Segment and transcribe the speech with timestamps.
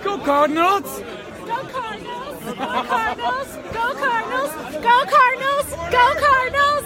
[0.00, 1.00] Go Cardinals!
[1.00, 2.38] Go Cardinals!
[2.44, 3.48] Go Cardinals!
[3.72, 4.52] Go Cardinals!
[4.80, 5.68] Go Cardinals!
[5.90, 6.84] Go Cardinals!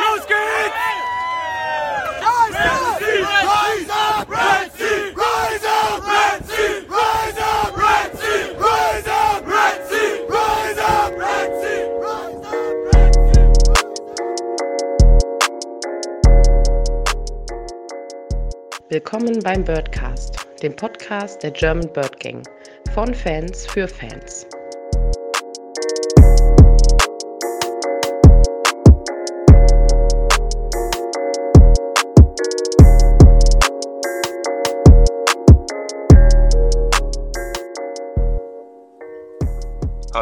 [0.00, 0.76] Los geht's!
[3.50, 5.12] Rise up, Red Sea!
[5.14, 6.84] Rise up, Red Sea!
[6.86, 8.56] Rise up, Red Sea!
[8.56, 10.14] Rise up, Red Sea!
[10.28, 11.74] Rise up, Red Sea!
[11.98, 13.10] Rise up, Red
[18.88, 22.42] Willkommen beim Birdcast, dem Podcast der German Bird Gang.
[22.92, 24.46] Von Fans für Fans.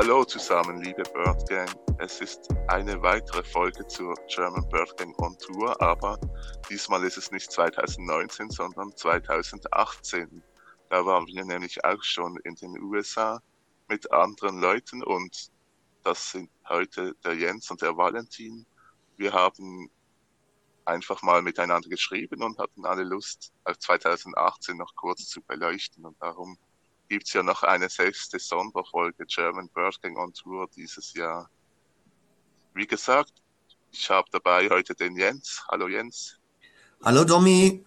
[0.09, 1.69] Hallo zusammen, liebe Bird Gang.
[1.99, 6.19] Es ist eine weitere Folge zur German Bird Gang on Tour, aber
[6.71, 10.43] diesmal ist es nicht 2019, sondern 2018.
[10.89, 13.43] Da waren wir nämlich auch schon in den USA
[13.89, 15.51] mit anderen Leuten und
[16.05, 18.65] das sind heute der Jens und der Valentin.
[19.19, 19.91] Wir haben
[20.87, 26.17] einfach mal miteinander geschrieben und hatten alle Lust, auf 2018 noch kurz zu beleuchten und
[26.23, 26.57] darum
[27.09, 31.51] gibt's ja noch eine sechste Sonderfolge German Bird Gang on Tour dieses Jahr.
[32.75, 33.33] Wie gesagt,
[33.91, 35.65] ich habe dabei heute den Jens.
[35.69, 36.39] Hallo Jens.
[37.03, 37.85] Hallo Domi.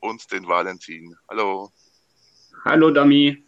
[0.00, 1.16] Und den Valentin.
[1.28, 1.72] Hallo.
[2.64, 3.44] Hallo Dami.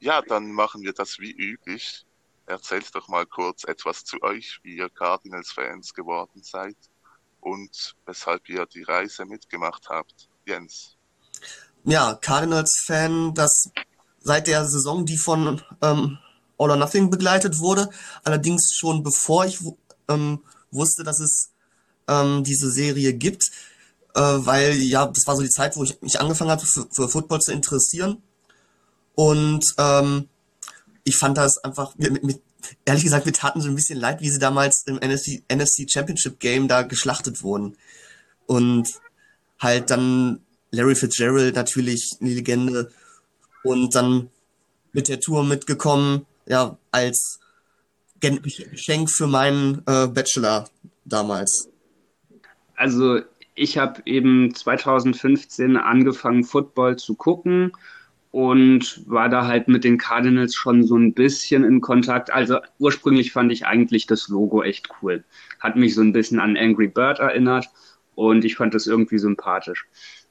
[0.00, 2.06] Ja, dann machen wir das wie üblich.
[2.46, 6.76] Erzählt doch mal kurz etwas zu euch, wie ihr Cardinals-Fans geworden seid
[7.40, 10.28] und weshalb ihr die Reise mitgemacht habt.
[10.46, 10.96] Jens.
[11.84, 13.70] Ja, Cardinals-Fan, das
[14.20, 16.18] seit der Saison, die von ähm,
[16.58, 17.88] All or Nothing begleitet wurde.
[18.24, 19.58] Allerdings schon bevor ich
[20.08, 21.50] ähm, wusste, dass es
[22.08, 23.44] ähm, diese Serie gibt,
[24.14, 27.08] äh, weil ja, das war so die Zeit, wo ich mich angefangen habe, für, für
[27.08, 28.22] Football zu interessieren.
[29.14, 30.28] Und ähm,
[31.04, 32.42] ich fand das einfach, mit, mit,
[32.84, 36.40] ehrlich gesagt, wir taten so ein bisschen leid, wie sie damals im NFC, NFC Championship
[36.40, 37.76] Game da geschlachtet wurden.
[38.46, 38.88] Und
[39.58, 42.90] halt dann Larry Fitzgerald natürlich eine Legende
[43.64, 44.30] und dann
[44.92, 47.40] mit der Tour mitgekommen, ja, als
[48.20, 50.68] Geschenk für meinen äh, Bachelor
[51.04, 51.68] damals.
[52.74, 53.20] Also
[53.54, 57.72] ich habe eben 2015 angefangen, Football zu gucken
[58.30, 62.30] und war da halt mit den Cardinals schon so ein bisschen in Kontakt.
[62.30, 65.24] Also ursprünglich fand ich eigentlich das Logo echt cool.
[65.60, 67.68] Hat mich so ein bisschen an Angry Bird erinnert
[68.14, 69.86] und ich fand das irgendwie sympathisch.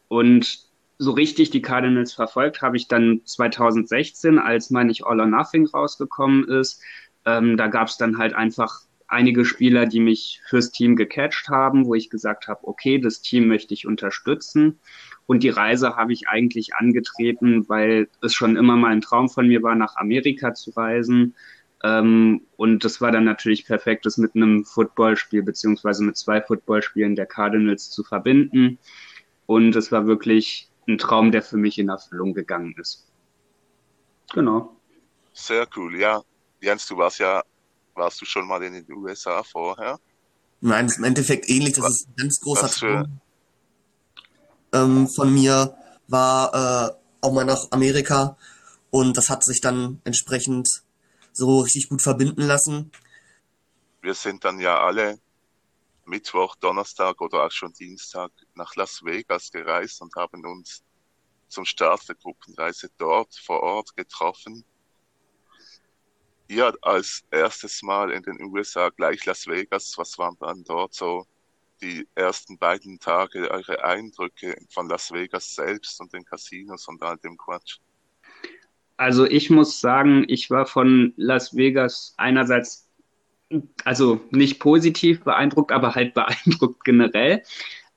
[0.07, 0.67] Und
[0.99, 5.67] so richtig die Cardinals verfolgt habe ich dann 2016, als meine ich All or Nothing
[5.67, 6.81] rausgekommen ist.
[7.25, 11.85] Ähm, da gab es dann halt einfach einige Spieler, die mich fürs Team gecatcht haben,
[11.85, 14.79] wo ich gesagt habe, okay, das Team möchte ich unterstützen.
[15.25, 19.47] Und die Reise habe ich eigentlich angetreten, weil es schon immer mal ein Traum von
[19.47, 21.35] mir war, nach Amerika zu reisen.
[21.83, 27.15] Ähm, und das war dann natürlich perfekt, das mit einem Footballspiel beziehungsweise mit zwei Footballspielen
[27.15, 28.79] der Cardinals zu verbinden.
[29.47, 33.07] Und es war wirklich ein Traum, der für mich in Erfüllung gegangen ist.
[34.33, 34.75] Genau.
[35.33, 36.21] Sehr cool, ja.
[36.61, 37.43] Jens, du warst ja,
[37.95, 39.99] warst du schon mal in den USA vorher?
[40.61, 41.73] Nein, das ist im Endeffekt ähnlich.
[41.73, 43.19] Das ist ein ganz großer Was Traum
[44.73, 45.75] ähm, von mir,
[46.07, 46.91] war äh,
[47.21, 48.37] auch mal nach Amerika
[48.91, 50.83] und das hat sich dann entsprechend
[51.33, 52.91] so richtig gut verbinden lassen.
[54.01, 55.19] Wir sind dann ja alle
[56.07, 60.83] Mittwoch, Donnerstag oder auch schon Dienstag nach Las Vegas gereist und haben uns
[61.47, 64.63] zum Start der Gruppenreise dort vor Ort getroffen.
[66.47, 71.27] Ihr als erstes Mal in den USA gleich Las Vegas, was waren dann dort so
[71.81, 77.17] die ersten beiden Tage, eure Eindrücke von Las Vegas selbst und den Casinos und all
[77.17, 77.79] dem Quatsch?
[78.97, 82.86] Also ich muss sagen, ich war von Las Vegas einerseits,
[83.85, 87.43] also nicht positiv beeindruckt, aber halt beeindruckt generell.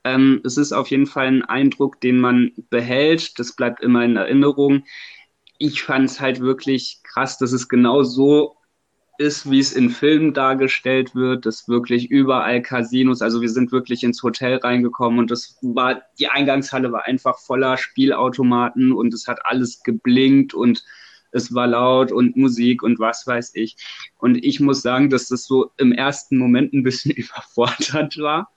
[0.04, 3.38] Ähm, es ist auf jeden Fall ein Eindruck, den man behält.
[3.38, 4.84] Das bleibt immer in Erinnerung.
[5.58, 8.56] Ich fand es halt wirklich krass, dass es genau so
[9.18, 14.02] ist, wie es in Filmen dargestellt wird, dass wirklich überall Casinos, also wir sind wirklich
[14.02, 19.40] ins Hotel reingekommen und das war, die Eingangshalle war einfach voller Spielautomaten und es hat
[19.44, 20.82] alles geblinkt und
[21.32, 23.76] es war laut und Musik und was weiß ich.
[24.18, 28.52] Und ich muss sagen, dass das so im ersten Moment ein bisschen überfordert war.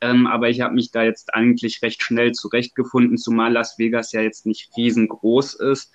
[0.00, 4.22] Ähm, aber ich habe mich da jetzt eigentlich recht schnell zurechtgefunden, zumal Las Vegas ja
[4.22, 5.92] jetzt nicht riesengroß ist.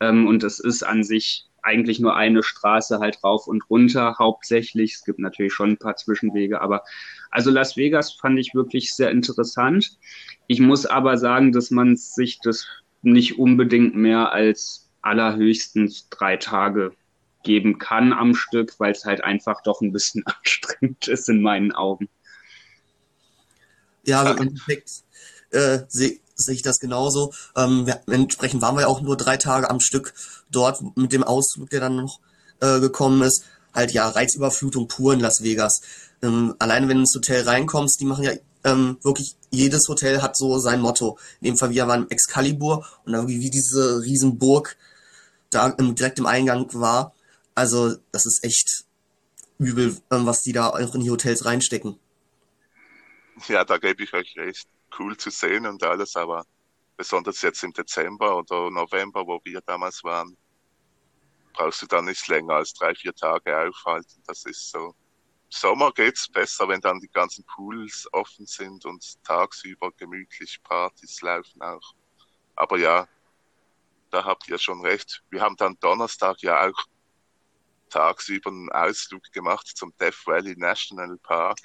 [0.00, 4.94] Ähm, und es ist an sich eigentlich nur eine Straße halt rauf und runter hauptsächlich.
[4.94, 6.82] Es gibt natürlich schon ein paar Zwischenwege, aber
[7.30, 9.98] also Las Vegas fand ich wirklich sehr interessant.
[10.48, 12.66] Ich muss aber sagen, dass man sich das
[13.02, 16.92] nicht unbedingt mehr als allerhöchstens drei Tage
[17.42, 21.72] geben kann am Stück, weil es halt einfach doch ein bisschen anstrengend ist in meinen
[21.72, 22.08] Augen.
[24.04, 24.90] Ja, also im Endeffekt
[25.50, 27.32] äh, sehe seh ich das genauso.
[27.56, 30.14] Ähm, wir, entsprechend waren wir auch nur drei Tage am Stück
[30.50, 32.20] dort mit dem Ausflug, der dann noch
[32.60, 33.44] äh, gekommen ist.
[33.74, 35.82] Halt ja, Reizüberflutung pur in Las Vegas.
[36.22, 38.32] Ähm, alleine wenn du ins Hotel reinkommst, die machen ja
[38.64, 41.18] ähm, wirklich, jedes Hotel hat so sein Motto.
[41.40, 44.76] In dem Fall, wir waren Excalibur und dann wie diese Riesenburg
[45.54, 47.14] da im, direkt im Eingang war.
[47.54, 48.84] Also, das ist echt
[49.58, 51.98] übel, ähm, was die da auch in die Hotels reinstecken.
[53.48, 54.68] Ja, da gebe ich euch recht.
[54.98, 56.44] Cool zu sehen und alles, aber
[56.96, 60.36] besonders jetzt im Dezember oder November, wo wir damals waren,
[61.54, 64.22] brauchst du da nicht länger als drei, vier Tage aufhalten.
[64.26, 64.94] Das ist so.
[65.48, 71.60] Sommer geht's besser, wenn dann die ganzen Pools offen sind und tagsüber gemütlich Partys laufen
[71.60, 71.94] auch.
[72.56, 73.06] Aber ja,
[74.12, 75.22] da habt ihr schon recht.
[75.30, 76.84] Wir haben dann Donnerstag ja auch
[77.88, 81.58] tagsüber einen Ausflug gemacht zum Death Valley National Park.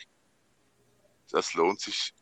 [1.31, 2.13] Das lohnt sich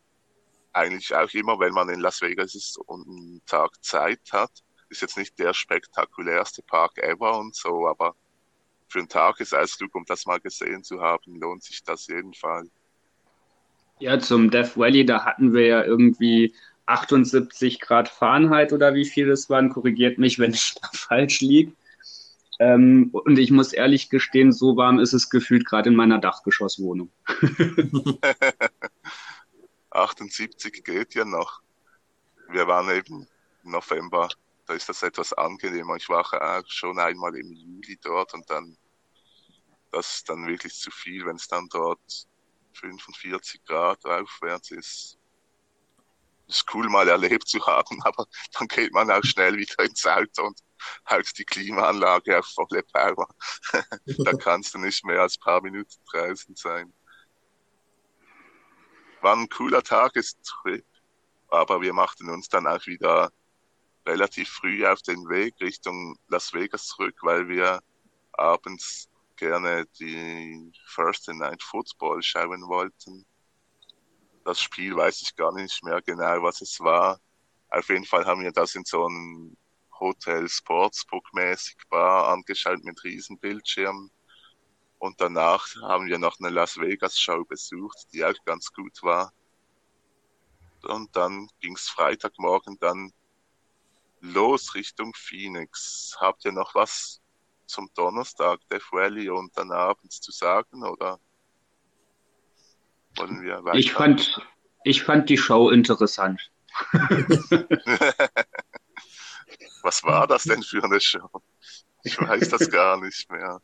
[0.72, 4.50] eigentlich auch immer, wenn man in Las Vegas ist und einen Tag Zeit hat.
[4.88, 8.14] Ist jetzt nicht der spektakulärste Park ever und so, aber
[8.88, 12.70] für einen Tagesausflug, um das mal gesehen zu haben, lohnt sich das jedenfalls.
[13.98, 16.54] Ja, zum Death Valley, da hatten wir ja irgendwie
[16.86, 19.70] 78 Grad Fahrenheit oder wie viel es waren.
[19.70, 21.72] Korrigiert mich, wenn ich da falsch liege.
[22.58, 27.10] Ähm, und ich muss ehrlich gestehen, so warm ist es gefühlt gerade in meiner Dachgeschosswohnung.
[29.90, 31.60] 78 geht ja noch.
[32.48, 33.26] Wir waren eben
[33.64, 34.28] im November,
[34.66, 35.96] da ist das etwas angenehmer.
[35.96, 38.76] Ich war auch schon einmal im Juli dort und dann,
[39.90, 42.26] das ist dann wirklich zu viel, wenn es dann dort
[42.74, 45.18] 45 Grad aufwärts ist.
[46.48, 48.26] Ist cool mal erlebt zu haben, aber
[48.58, 50.60] dann geht man auch schnell wieder ins Auto und
[51.06, 53.28] halt die Klimaanlage auf volle Power.
[54.06, 56.92] da kannst du nicht mehr als paar Minuten draußen sein.
[59.22, 60.84] War ein cooler Tagestrip,
[61.48, 63.32] aber wir machten uns dann auch wieder
[64.06, 67.82] relativ früh auf den Weg Richtung Las Vegas zurück, weil wir
[68.32, 73.26] abends gerne die First Night Football schauen wollten.
[74.46, 77.18] Das Spiel weiß ich gar nicht mehr genau, was es war.
[77.68, 79.56] Auf jeden Fall haben wir das in so einem
[79.98, 84.08] Hotel Sportsbook mäßig Bar angeschaut mit riesen Bildschirmen.
[85.00, 89.32] Und danach haben wir noch eine Las Vegas Show besucht, die auch ganz gut war.
[90.84, 93.12] Und dann ging's Freitagmorgen dann
[94.20, 96.16] los Richtung Phoenix.
[96.20, 97.20] Habt ihr noch was
[97.66, 101.18] zum Donnerstag, Death Valley und dann abends zu sagen oder
[103.16, 103.78] wollen wir weiter?
[103.78, 104.40] Ich fand,
[104.84, 106.50] ich fand die Show interessant.
[109.82, 111.28] Was war das denn für eine Show?
[112.02, 113.60] Ich weiß das gar nicht mehr.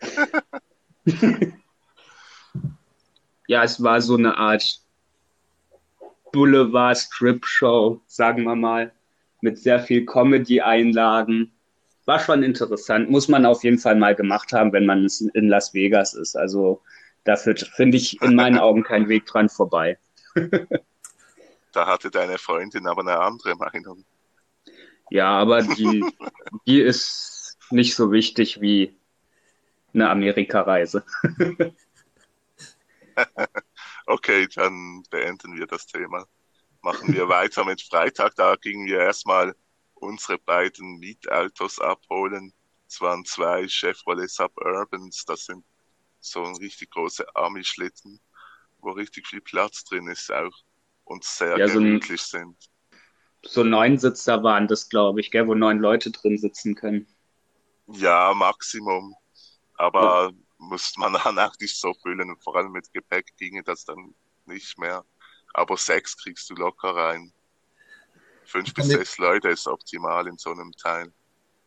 [3.46, 4.80] ja, es war so eine Art
[6.32, 8.92] Boulevard-Strip-Show, sagen wir mal,
[9.40, 11.52] mit sehr viel Comedy-Einlagen.
[12.06, 15.72] War schon interessant, muss man auf jeden Fall mal gemacht haben, wenn man in Las
[15.74, 16.36] Vegas ist.
[16.36, 16.82] Also
[17.24, 19.98] dafür finde ich in meinen Augen keinen Weg dran vorbei.
[21.72, 24.04] da hatte deine Freundin aber eine andere Meinung.
[25.10, 26.04] Ja, aber die,
[26.66, 28.96] die ist nicht so wichtig wie
[29.92, 31.04] eine Amerikareise.
[34.06, 36.26] okay, dann beenden wir das Thema.
[36.82, 38.34] Machen wir weiter mit Freitag.
[38.36, 39.54] Da gingen wir erstmal
[39.94, 42.52] unsere beiden Mietautos abholen.
[42.86, 45.24] Es waren zwei Chevrolet Suburbans.
[45.24, 45.64] Das sind
[46.24, 48.20] so ein richtig große Army-Schlitten,
[48.78, 50.52] wo richtig viel Platz drin ist auch
[51.04, 52.70] und sehr ja, gemütlich so ein, sind
[53.46, 57.06] so neun Sitzer waren das, glaube ich, gell, wo neun Leute drin sitzen können.
[57.86, 59.14] Ja, Maximum.
[59.76, 60.32] Aber ja.
[60.58, 62.34] muss man dann auch nicht so füllen.
[62.40, 64.14] Vor allem mit Gepäck ginge das dann
[64.46, 65.04] nicht mehr.
[65.52, 67.32] Aber sechs kriegst du locker rein.
[68.44, 71.12] Fünf bis sechs Leute ist optimal in so einem Teil.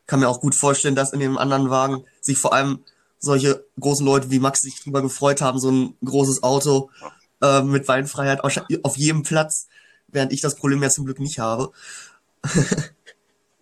[0.05, 2.83] Kann mir auch gut vorstellen, dass in dem anderen Wagen sich vor allem
[3.19, 6.89] solche großen Leute wie Max sich drüber gefreut haben, so ein großes Auto
[7.41, 9.67] äh, mit Weinfreiheit auf jedem Platz
[10.07, 11.71] während ich das Problem ja zum Glück nicht habe.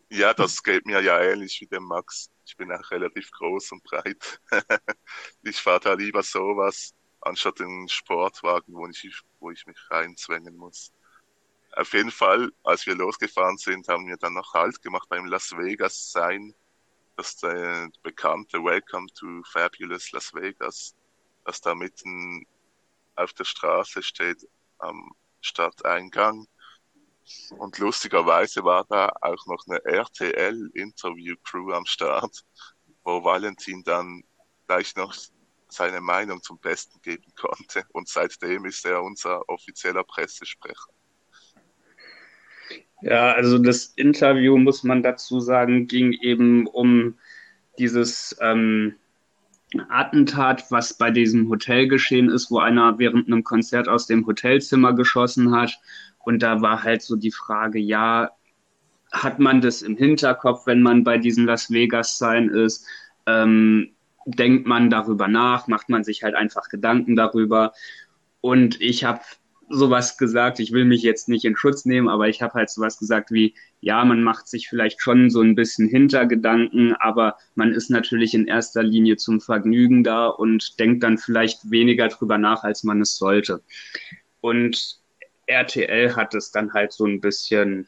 [0.09, 2.29] ja, das geht mir ja ähnlich wie dem Max.
[2.45, 4.39] Ich bin auch relativ groß und breit.
[5.43, 10.91] ich fahre da lieber sowas, anstatt den Sportwagen, wo ich, wo ich mich reinzwängen muss.
[11.71, 15.51] Auf jeden Fall, als wir losgefahren sind, haben wir dann noch Halt gemacht beim Las
[15.57, 16.53] Vegas Sein.
[17.17, 20.95] Das ist der bekannte Welcome to Fabulous Las Vegas,
[21.45, 22.45] das da mitten
[23.15, 24.45] auf der Straße steht
[24.79, 26.45] am Stadteingang.
[27.57, 32.43] Und lustigerweise war da auch noch eine RTL-Interview-Crew am Start,
[33.03, 34.23] wo Valentin dann
[34.67, 35.15] gleich noch
[35.69, 37.85] seine Meinung zum Besten geben konnte.
[37.93, 40.94] Und seitdem ist er unser offizieller Pressesprecher.
[43.01, 47.15] Ja, also das Interview, muss man dazu sagen, ging eben um
[47.77, 48.95] dieses ähm,
[49.89, 54.93] Attentat, was bei diesem Hotel geschehen ist, wo einer während einem Konzert aus dem Hotelzimmer
[54.93, 55.77] geschossen hat.
[56.19, 58.31] Und da war halt so die Frage, ja,
[59.11, 62.85] hat man das im Hinterkopf, wenn man bei diesen Las Vegas sein ist?
[63.25, 63.91] Ähm,
[64.25, 65.67] denkt man darüber nach?
[65.67, 67.73] Macht man sich halt einfach Gedanken darüber?
[68.41, 69.21] Und ich habe
[69.69, 72.97] sowas gesagt, ich will mich jetzt nicht in Schutz nehmen, aber ich habe halt sowas
[72.97, 77.89] gesagt wie, ja, man macht sich vielleicht schon so ein bisschen Hintergedanken, aber man ist
[77.89, 82.83] natürlich in erster Linie zum Vergnügen da und denkt dann vielleicht weniger drüber nach, als
[82.83, 83.61] man es sollte.
[84.41, 84.99] Und
[85.47, 87.87] RTL hat es dann halt so ein bisschen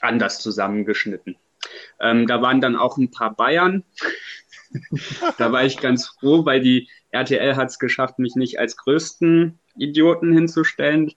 [0.00, 1.36] anders zusammengeschnitten.
[2.00, 3.84] Ähm, da waren dann auch ein paar Bayern.
[5.38, 9.58] Da war ich ganz froh, weil die RTL hat es geschafft, mich nicht als größten
[9.76, 11.12] Idioten hinzustellen.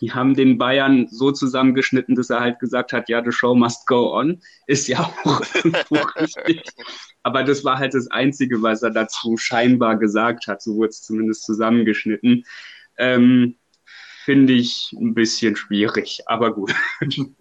[0.00, 3.86] Die haben den Bayern so zusammengeschnitten, dass er halt gesagt hat, ja, the show must
[3.86, 4.40] go on.
[4.66, 5.40] Ist ja auch
[6.16, 6.62] richtig.
[7.22, 10.62] Aber das war halt das Einzige, was er dazu scheinbar gesagt hat.
[10.62, 12.44] So wurde es zumindest zusammengeschnitten.
[12.96, 13.56] Ähm,
[14.24, 16.74] Finde ich ein bisschen schwierig, aber gut.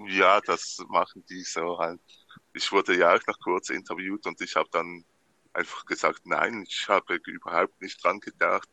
[0.08, 2.00] Ja, das machen die so halt.
[2.54, 5.04] Ich wurde ja auch noch kurz interviewt und ich habe dann
[5.54, 8.70] einfach gesagt, nein, ich habe überhaupt nicht dran gedacht,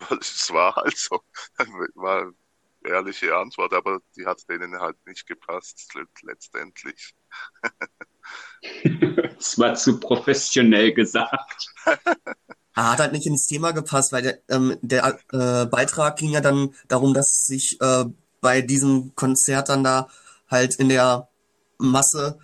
[0.08, 1.22] weil es war halt so.
[1.94, 2.34] War eine
[2.84, 7.14] ehrliche Antwort, aber die hat denen halt nicht gepasst letztendlich.
[9.38, 11.66] Es war zu professionell gesagt.
[11.86, 11.98] Er
[12.92, 16.74] hat halt nicht ins Thema gepasst, weil der, ähm, der äh, Beitrag ging ja dann
[16.86, 18.04] darum, dass sich äh,
[18.40, 20.08] bei diesem Konzert dann da
[20.48, 21.28] halt in der
[21.78, 22.38] Masse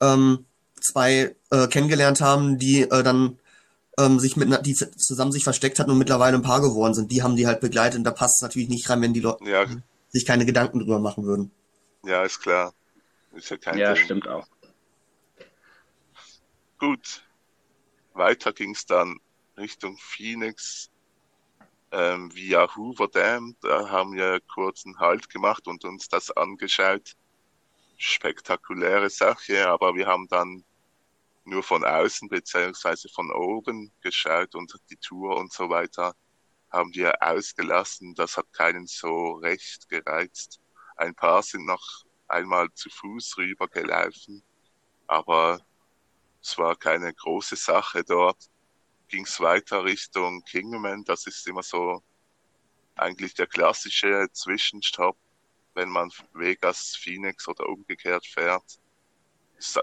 [0.00, 0.46] ähm,
[0.80, 3.38] zwei äh, kennengelernt haben, die äh, dann
[3.98, 7.10] ähm, sich mit die zusammen sich versteckt hatten und mittlerweile ein Paar geworden sind.
[7.12, 9.40] Die haben die halt begleitet und da passt es natürlich nicht rein, wenn die Leute
[9.40, 9.66] Ja,
[10.10, 11.52] sich keine Gedanken drüber machen würden.
[12.04, 12.72] ja, ist klar.
[13.32, 13.96] Ist ja kein Ja, Ding.
[13.96, 14.48] stimmt auch.
[16.78, 17.22] Gut.
[18.14, 19.20] Weiter ging es dann
[19.56, 20.90] Richtung Phoenix
[21.92, 23.56] ähm, via Hoover Dam.
[23.60, 27.14] Da haben wir kurz einen Halt gemacht und uns das angeschaut.
[27.98, 30.64] Spektakuläre Sache, aber wir haben dann
[31.46, 36.14] nur von außen beziehungsweise von oben geschaut und die Tour und so weiter
[36.70, 38.14] haben wir ausgelassen.
[38.14, 40.60] Das hat keinen so recht gereizt.
[40.96, 44.42] Ein paar sind noch einmal zu Fuß rübergelaufen,
[45.06, 45.60] aber
[46.42, 48.50] es war keine große Sache dort.
[49.08, 52.02] Ging es weiter Richtung Kingman, das ist immer so
[52.96, 55.16] eigentlich der klassische Zwischenstopp,
[55.74, 58.80] wenn man Vegas, Phoenix oder umgekehrt fährt.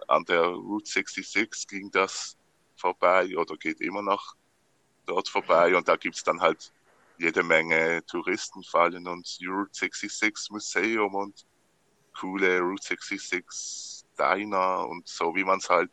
[0.08, 2.38] An der Route 66 ging das
[2.76, 4.36] vorbei oder geht immer noch
[5.06, 6.72] dort vorbei und da gibt's dann halt
[7.18, 11.46] jede Menge Touristenfallen und Route 66 Museum und
[12.18, 15.92] coole Route 66 Diner und so, wie man es halt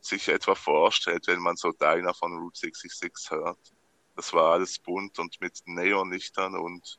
[0.00, 3.58] sich etwa vorstellt, wenn man so Diner von Route 66 hört.
[4.16, 6.98] Das war alles bunt und mit Neonlichtern und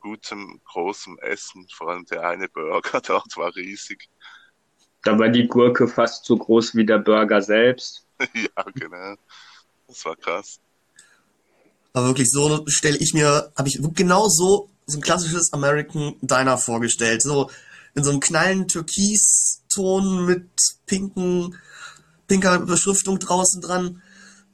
[0.00, 1.66] gutem, großem Essen.
[1.70, 4.08] Vor allem der eine Burger dort war riesig.
[5.02, 8.04] Da war die Gurke fast so groß wie der Burger selbst.
[8.20, 9.14] ja, genau.
[9.86, 10.58] Das war krass.
[11.92, 16.58] Aber wirklich so stelle ich mir, habe ich genau so so ein klassisches American Diner
[16.58, 17.22] vorgestellt.
[17.22, 17.50] So
[17.94, 20.48] in so einem knallen Türkiston mit
[20.86, 21.56] pinken,
[22.26, 24.02] pinker Beschriftung draußen dran.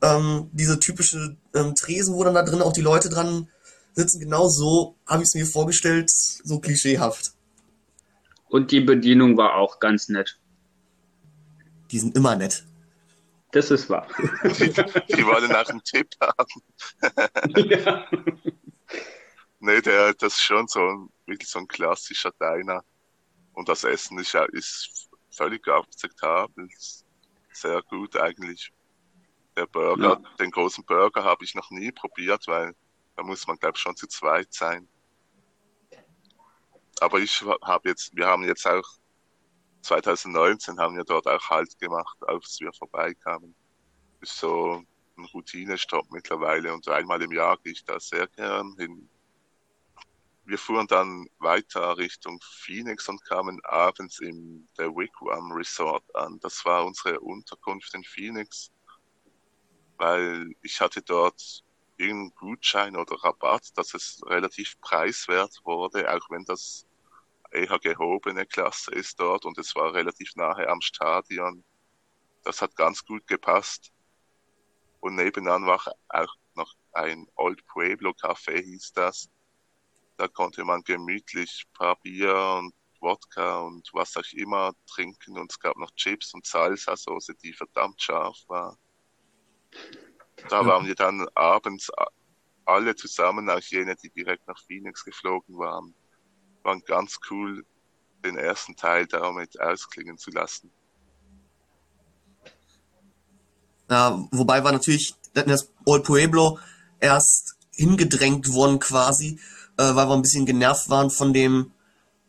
[0.02, 3.48] Ähm, diese typische ähm, Tresen, wo dann da drin auch die Leute dran
[3.94, 4.20] sitzen.
[4.20, 7.32] Genau so habe ich es mir vorgestellt, so klischeehaft.
[8.54, 10.38] Und die Bedienung war auch ganz nett.
[11.90, 12.64] Die sind immer nett.
[13.50, 14.06] Das ist wahr.
[14.44, 14.70] Die,
[15.16, 16.62] die wollen nach einem Tipp haben.
[17.56, 18.06] ja.
[19.58, 22.84] Nee, der, das ist schon so ein, wirklich so ein klassischer Diner.
[23.54, 26.68] Und das Essen ist ja, ist völlig akzeptabel.
[27.50, 28.72] Sehr gut eigentlich.
[29.56, 30.36] Der Burger, Ja.
[30.38, 32.72] den großen Burger habe ich noch nie probiert, weil
[33.16, 34.86] da muss man, glaube ich, schon zu zweit sein.
[37.04, 38.82] Aber ich habe jetzt, wir haben jetzt auch
[39.82, 43.54] 2019 haben wir dort auch Halt gemacht, als wir vorbeikamen.
[44.22, 44.82] Ist so
[45.18, 49.06] ein Routinestopp mittlerweile und einmal im Jahr gehe ich da sehr gern hin.
[50.46, 56.38] Wir fuhren dann weiter Richtung Phoenix und kamen abends im der Wigwam Resort an.
[56.40, 58.72] Das war unsere Unterkunft in Phoenix,
[59.98, 61.62] weil ich hatte dort
[61.98, 66.86] irgendeinen Gutschein oder Rabatt, dass es relativ preiswert wurde, auch wenn das
[67.54, 71.64] eher gehobene Klasse ist dort und es war relativ nahe am Stadion.
[72.42, 73.92] Das hat ganz gut gepasst.
[75.00, 79.28] Und nebenan war auch noch ein Old Pueblo Café, hieß das.
[80.16, 85.60] Da konnte man gemütlich paar Bier und Wodka und was auch immer trinken und es
[85.60, 88.78] gab noch Chips und Salsa-Soße, die verdammt scharf war.
[90.48, 91.90] Da waren wir dann abends
[92.64, 95.94] alle zusammen, auch jene, die direkt nach Phoenix geflogen waren,
[96.64, 97.64] waren ganz cool,
[98.24, 100.70] den ersten Teil damit ausklingen zu lassen.
[103.90, 106.58] Ja, wobei war natürlich das Old Pueblo
[107.00, 109.38] erst hingedrängt worden quasi,
[109.76, 111.72] äh, weil wir ein bisschen genervt waren von dem,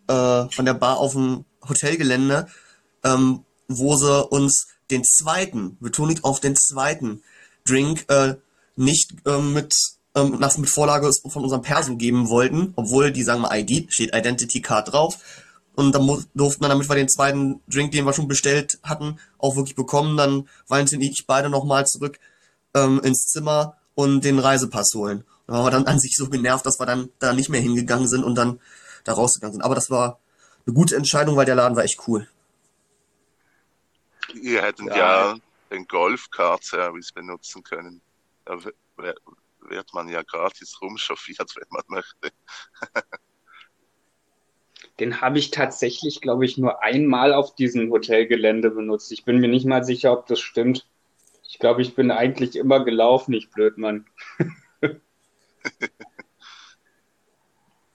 [0.08, 2.48] äh, von der Bar auf dem Hotelgelände,
[3.04, 7.24] ähm, wo sie uns den zweiten, betont auf den zweiten
[7.66, 8.36] Drink, äh,
[8.76, 9.74] nicht äh, mit,
[10.16, 14.16] ähm, nach, mit Vorlage von unserem Perso geben wollten, obwohl die sagen mal ID, steht
[14.16, 15.18] Identity Card drauf.
[15.76, 19.58] Und dann durften wir, damit wir den zweiten Drink, den wir schon bestellt hatten, auch
[19.58, 20.16] wirklich bekommen.
[20.16, 22.18] Dann Valentin und ich beide nochmal zurück
[22.74, 25.26] ähm, ins Zimmer und den Reisepass holen.
[25.48, 28.08] Da waren wir dann an sich so genervt, dass wir dann da nicht mehr hingegangen
[28.08, 28.60] sind und dann
[29.04, 29.64] da rausgegangen sind.
[29.64, 30.20] Aber das war
[30.66, 32.28] eine gute Entscheidung, weil der Laden war echt cool.
[34.34, 35.38] Ihr hätten ja, ja
[35.72, 38.02] den Golf-Card-Service benutzen können.
[38.46, 38.58] Da
[39.70, 42.32] wird man ja gratis rumchauffiert, wenn man möchte.
[45.00, 49.12] Den habe ich tatsächlich, glaube ich, nur einmal auf diesem Hotelgelände benutzt.
[49.12, 50.88] Ich bin mir nicht mal sicher, ob das stimmt.
[51.48, 54.06] Ich glaube, ich bin eigentlich immer gelaufen, ich Blödmann.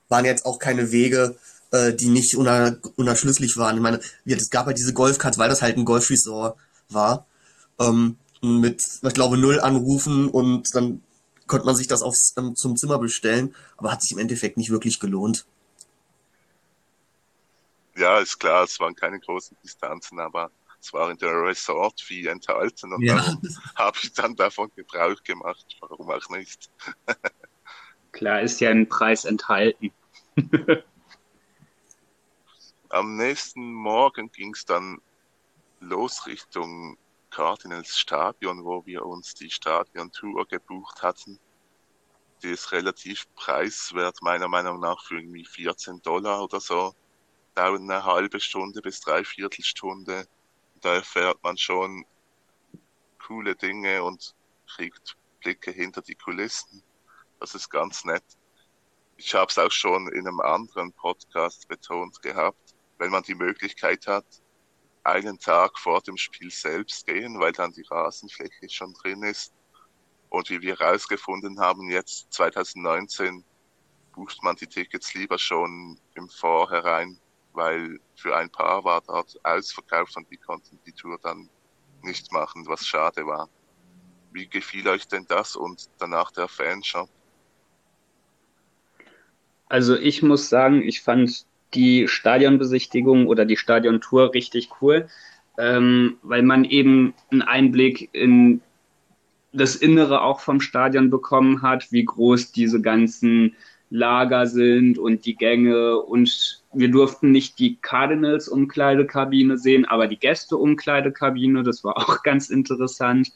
[0.09, 1.39] Waren jetzt auch keine Wege,
[1.71, 3.77] äh, die nicht uner unerschlüssig waren.
[3.77, 6.59] Ich meine, es gab halt diese Golfcards, weil das halt ein Golfresort
[6.89, 7.27] war.
[7.79, 11.03] Ähm, mit, ich glaube, null Anrufen und dann
[11.51, 14.71] konnte man sich das aufs, ähm, zum Zimmer bestellen, aber hat sich im Endeffekt nicht
[14.71, 15.45] wirklich gelohnt
[18.01, 22.93] ja, ist klar, es waren keine großen Distanzen, aber es war in der Resort-Fee enthalten
[22.93, 23.17] und ja.
[23.77, 25.77] habe ich dann davon Gebrauch gemacht.
[25.81, 26.71] Warum auch nicht?
[28.13, 29.93] klar, ist ja ein Preis enthalten.
[32.89, 35.01] Am nächsten Morgen ging es dann
[35.81, 36.97] los Richtung
[37.31, 41.39] Cardinals Stadion, wo wir uns die Stadion-Tour gebucht hatten.
[42.43, 46.95] Die ist relativ preiswert, meiner Meinung nach, für irgendwie 14 Dollar oder so
[47.55, 50.27] dauert eine halbe Stunde bis dreiviertel Stunde.
[50.81, 52.05] Da erfährt man schon
[53.27, 54.35] coole Dinge und
[54.67, 56.83] kriegt Blicke hinter die Kulissen.
[57.39, 58.25] Das ist ganz nett.
[59.17, 64.07] Ich habe es auch schon in einem anderen Podcast betont gehabt, wenn man die Möglichkeit
[64.07, 64.25] hat,
[65.05, 69.53] einen Tag vor dem Spiel selbst gehen, weil dann die Rasenfläche schon drin ist.
[70.29, 73.45] Und wie wir herausgefunden haben, jetzt 2019
[74.15, 77.21] bucht man die Tickets lieber schon im Vorhinein
[77.53, 81.49] weil für ein Paar war dort ausverkauft und die konnten die Tour dann
[82.03, 83.49] nicht machen, was schade war.
[84.33, 87.09] Wie gefiel euch denn das und danach der Fanshop?
[89.69, 95.09] Also ich muss sagen, ich fand die Stadionbesichtigung oder die Stadiontour richtig cool,
[95.59, 98.61] ähm, weil man eben einen Einblick in
[99.53, 103.57] das Innere auch vom Stadion bekommen hat, wie groß diese ganzen
[103.91, 110.19] Lager sind und die Gänge und wir durften nicht die Cardinals Umkleidekabine sehen, aber die
[110.19, 113.33] Gäste Umkleidekabine, das war auch ganz interessant.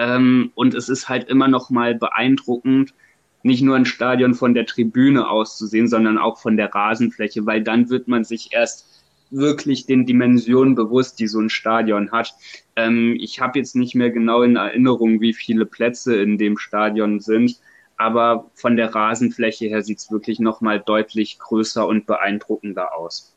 [0.00, 2.94] Ähm, und es ist halt immer noch mal beeindruckend,
[3.42, 7.46] nicht nur ein Stadion von der Tribüne aus zu sehen, sondern auch von der Rasenfläche,
[7.46, 8.86] weil dann wird man sich erst
[9.30, 12.34] wirklich den Dimensionen bewusst, die so ein Stadion hat.
[12.76, 17.20] Ähm, ich habe jetzt nicht mehr genau in Erinnerung, wie viele Plätze in dem Stadion
[17.20, 17.60] sind
[18.00, 23.34] aber von der Rasenfläche her sieht es wirklich nochmal deutlich größer und beeindruckender aus.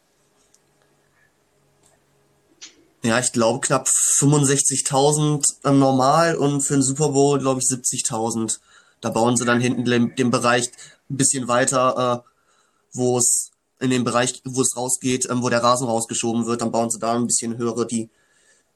[3.03, 8.61] Ja, ich glaube knapp 65.000 normal und für den Super Bowl glaube ich 70.000.
[9.03, 10.71] Da bauen sie dann hinten den, den Bereich
[11.09, 12.29] ein bisschen weiter, äh,
[12.93, 16.71] wo es in den Bereich, wo es rausgeht, ähm, wo der Rasen rausgeschoben wird, dann
[16.71, 18.09] bauen sie da ein bisschen höhere die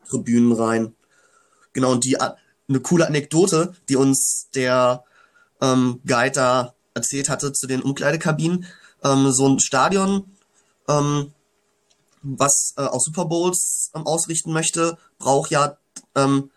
[0.09, 0.93] Tribünen rein.
[1.71, 2.31] Genau, und die äh,
[2.67, 5.05] eine coole Anekdote, die uns der
[5.61, 8.65] ähm, Guide da erzählt hatte zu den Umkleidekabinen.
[9.05, 10.29] Ähm, so ein Stadion,
[10.89, 11.31] ähm,
[12.21, 15.77] was äh, auch Super Bowls ähm, ausrichten möchte, braucht ja
[16.15, 16.51] ähm,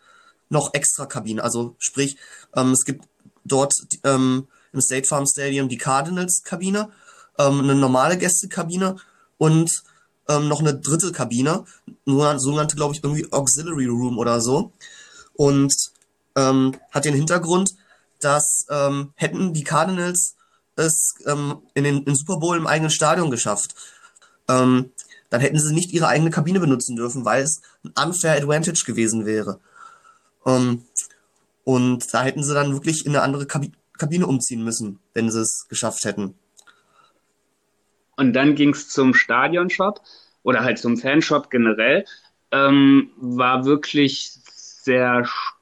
[0.48, 1.38] noch extra Kabinen.
[1.38, 2.16] Also sprich,
[2.56, 3.09] ähm, es gibt
[3.50, 6.90] dort ähm, im State Farm Stadium die Cardinals-Kabine,
[7.38, 8.96] ähm, eine normale Gästekabine
[9.38, 9.70] und
[10.28, 11.64] ähm, noch eine dritte Kabine,
[12.06, 14.72] sogenannte, glaube ich, irgendwie Auxiliary Room oder so.
[15.34, 15.74] Und
[16.36, 17.70] ähm, hat den Hintergrund,
[18.20, 20.36] dass ähm, hätten die Cardinals
[20.76, 23.74] es ähm, in den in Super Bowl im eigenen Stadion geschafft,
[24.48, 24.90] ähm,
[25.30, 29.26] dann hätten sie nicht ihre eigene Kabine benutzen dürfen, weil es ein unfair advantage gewesen
[29.26, 29.60] wäre.
[30.44, 30.84] Ähm,
[31.64, 35.42] und da hätten sie dann wirklich in eine andere Kabi Kabine umziehen müssen, wenn sie
[35.42, 36.34] es geschafft hätten.
[38.16, 40.00] Und dann ging es zum Stadionshop
[40.42, 42.06] oder halt zum Fanshop generell.
[42.50, 45.59] Ähm, war wirklich sehr spannend,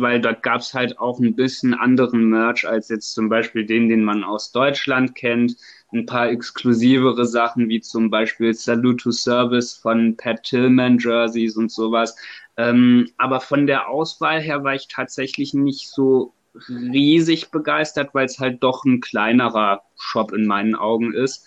[0.00, 3.88] weil dort gab es halt auch ein bisschen anderen Merch als jetzt zum Beispiel den,
[3.88, 5.56] den man aus Deutschland kennt.
[5.92, 11.70] Ein paar exklusivere Sachen wie zum Beispiel Salute to Service von Pat Tillman Jerseys und
[11.70, 12.16] sowas.
[12.56, 16.34] Ähm, aber von der Auswahl her war ich tatsächlich nicht so
[16.68, 21.46] riesig begeistert, weil es halt doch ein kleinerer Shop in meinen Augen ist.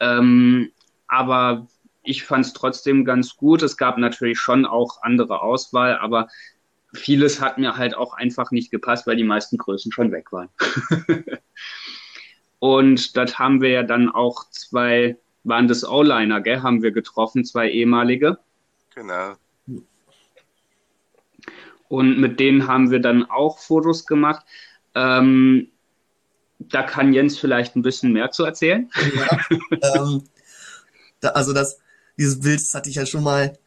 [0.00, 0.72] Ähm,
[1.08, 1.68] aber
[2.02, 3.62] ich fand es trotzdem ganz gut.
[3.62, 6.28] Es gab natürlich schon auch andere Auswahl, aber
[6.94, 10.48] vieles hat mir halt auch einfach nicht gepasst, weil die meisten Größen schon weg waren.
[12.58, 17.44] Und dort haben wir ja dann auch zwei, waren das O-Liner, gell, haben wir getroffen,
[17.44, 18.38] zwei ehemalige.
[18.94, 19.34] Genau.
[21.88, 24.44] Und mit denen haben wir dann auch Fotos gemacht.
[24.94, 25.68] Ähm,
[26.58, 28.90] da kann Jens vielleicht ein bisschen mehr zu erzählen.
[29.14, 29.38] Ja,
[29.96, 30.24] ähm,
[31.20, 31.80] da, also das,
[32.18, 33.58] dieses Bild, das hatte ich ja schon mal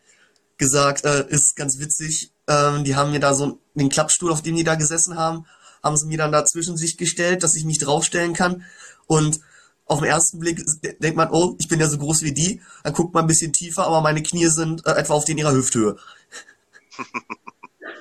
[0.58, 2.32] gesagt, äh, ist ganz witzig.
[2.48, 5.46] Ähm, die haben mir da so den Klappstuhl, auf dem die da gesessen haben,
[5.82, 8.66] haben sie mir dann da zwischen sich gestellt, dass ich mich draufstellen kann.
[9.08, 9.40] Und
[9.86, 10.62] auf den ersten Blick
[11.00, 12.62] denkt man, oh, ich bin ja so groß wie die.
[12.84, 15.54] Dann guckt man ein bisschen tiefer, aber meine Knie sind äh, etwa auf den ihrer
[15.54, 15.98] Hüfthöhe.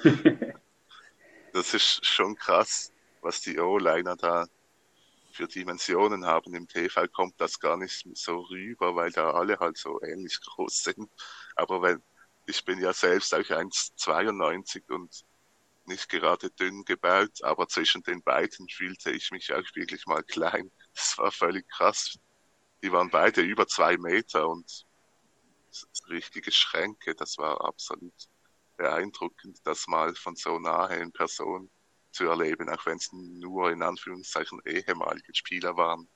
[1.52, 4.46] das ist schon krass, was die O-Liner da
[5.33, 6.55] für Dimensionen haben.
[6.55, 10.85] Im TV kommt das gar nicht so rüber, weil da alle halt so ähnlich groß
[10.85, 11.11] sind.
[11.57, 12.02] Aber wenn,
[12.46, 15.24] ich bin ja selbst auch 1,92 und
[15.87, 20.70] nicht gerade dünn gebaut, aber zwischen den beiden fühlte ich mich auch wirklich mal klein.
[20.94, 22.18] Das war völlig krass.
[22.83, 24.85] Die waren beide über zwei Meter und
[26.11, 27.14] richtige Schränke.
[27.14, 28.12] Das war absolut
[28.76, 31.70] beeindruckend, das mal von so nahe in Person
[32.11, 36.09] zu erleben, auch wenn es nur in Anführungszeichen ehemalige Spieler waren.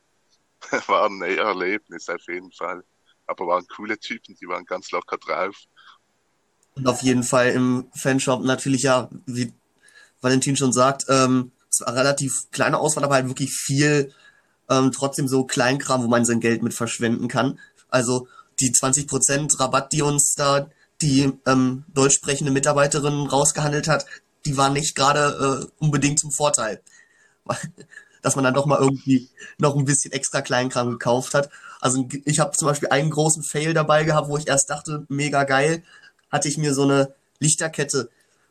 [0.89, 2.85] war ein Erlebnis auf jeden Fall.
[3.27, 5.57] Aber waren coole Typen, die waren ganz locker drauf.
[6.77, 9.53] Und auf jeden Fall im Fanshop natürlich ja, wie
[10.21, 14.13] Valentin schon sagt, ähm, zwar relativ kleine Auswahl, aber halt wirklich viel
[14.69, 17.59] ähm, trotzdem so Kleinkram, wo man sein Geld mit verschwenden kann.
[17.89, 18.29] Also
[18.61, 20.69] die 20% Rabatt, die uns da
[21.03, 24.07] die ähm, deutsch sprechende Mitarbeiterin rausgehandelt hat,
[24.47, 26.81] die waren nicht gerade äh, unbedingt zum Vorteil.
[28.23, 31.49] Dass man dann doch mal irgendwie noch ein bisschen extra Kleinkram gekauft hat.
[31.81, 35.45] Also ich habe zum Beispiel einen großen Fail dabei gehabt, wo ich erst dachte, mega
[35.45, 35.85] geil,
[36.31, 38.09] hatte ich mir so eine Lichterkette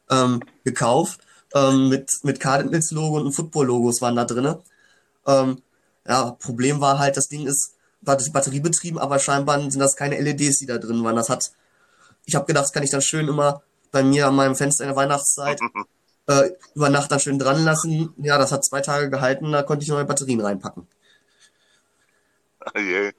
[0.10, 1.22] ähm, gekauft
[1.54, 4.62] ähm, mit, mit Cardinals-Logo und Football-Logos waren da drinne.
[5.26, 5.62] Ähm,
[6.08, 10.20] ja, Problem war halt, das Ding ist war das batteriebetrieben, aber scheinbar sind das keine
[10.20, 11.16] LEDs, die da drin waren.
[11.16, 11.52] Das hat,
[12.26, 14.90] ich habe gedacht, das kann ich dann schön immer bei mir an meinem Fenster in
[14.90, 15.60] der Weihnachtszeit
[16.28, 18.14] äh, über Nacht dann schön dran lassen.
[18.18, 20.88] Ja, das hat zwei Tage gehalten, da konnte ich neue Batterien reinpacken.
[22.74, 23.12] Oh je.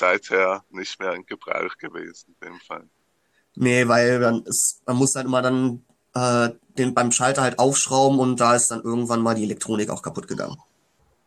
[0.00, 2.88] Seither nicht mehr in Gebrauch gewesen, in dem Fall.
[3.54, 5.84] Nee, weil dann ist, man muss dann immer dann
[6.14, 10.02] äh, den beim Schalter halt aufschrauben und da ist dann irgendwann mal die Elektronik auch
[10.02, 10.56] kaputt gegangen.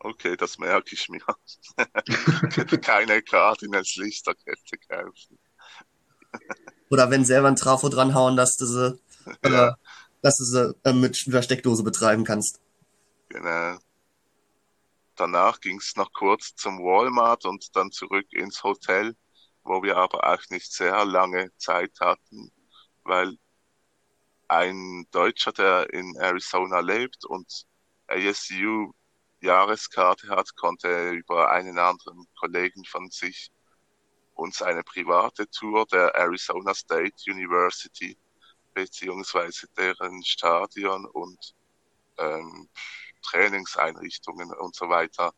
[0.00, 1.22] Okay, das merke ich mir.
[2.82, 5.38] Keine Cardinals Lichterkette kaufen.
[6.90, 8.98] Oder wenn selber ein Trafo dranhauen, dass du sie,
[9.44, 9.68] ja.
[9.68, 9.72] äh,
[10.20, 12.60] dass du sie äh, mit der Steckdose betreiben kannst.
[13.28, 13.78] Genau.
[15.16, 19.16] Danach ging es noch kurz zum Walmart und dann zurück ins Hotel,
[19.62, 22.50] wo wir aber auch nicht sehr lange Zeit hatten,
[23.04, 23.36] weil
[24.48, 27.66] ein Deutscher, der in Arizona lebt und
[28.08, 28.92] ASU
[29.40, 33.50] Jahreskarte hat, konnte über einen anderen Kollegen von sich
[34.34, 38.18] uns eine private Tour der Arizona State University
[38.74, 41.54] beziehungsweise deren Stadion und
[42.18, 42.68] ähm,
[43.24, 45.32] Trainingseinrichtungen und so weiter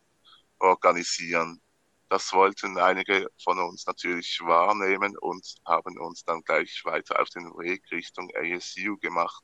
[0.59, 1.61] organisieren.
[2.09, 7.45] Das wollten einige von uns natürlich wahrnehmen und haben uns dann gleich weiter auf den
[7.57, 9.43] Weg Richtung ASU gemacht,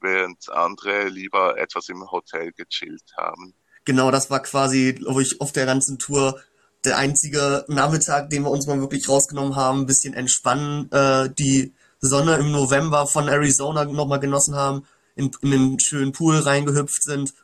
[0.00, 3.54] während andere lieber etwas im Hotel gechillt haben.
[3.84, 6.40] Genau, das war quasi, glaube ich, auf der ganzen Tour
[6.84, 11.74] der einzige Nachmittag, den wir uns mal wirklich rausgenommen haben, ein bisschen entspannen, äh, die
[12.00, 17.34] Sonne im November von Arizona nochmal genossen haben, in, in den schönen Pool reingehüpft sind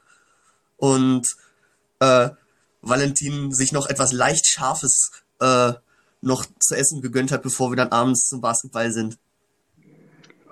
[0.76, 1.26] und
[2.00, 2.30] äh,
[2.82, 5.72] Valentin sich noch etwas leicht Scharfes äh,
[6.20, 9.18] noch zu essen gegönnt hat, bevor wir dann abends zum Basketball sind.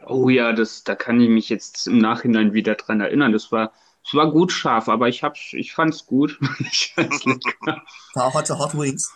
[0.06, 3.32] Oh ja, das, da kann ich mich jetzt im Nachhinein wieder dran erinnern.
[3.32, 3.72] Das war,
[4.04, 6.38] es war gut scharf, aber ich hab's, ich fand's gut.
[8.14, 9.12] war heute Hot Wings.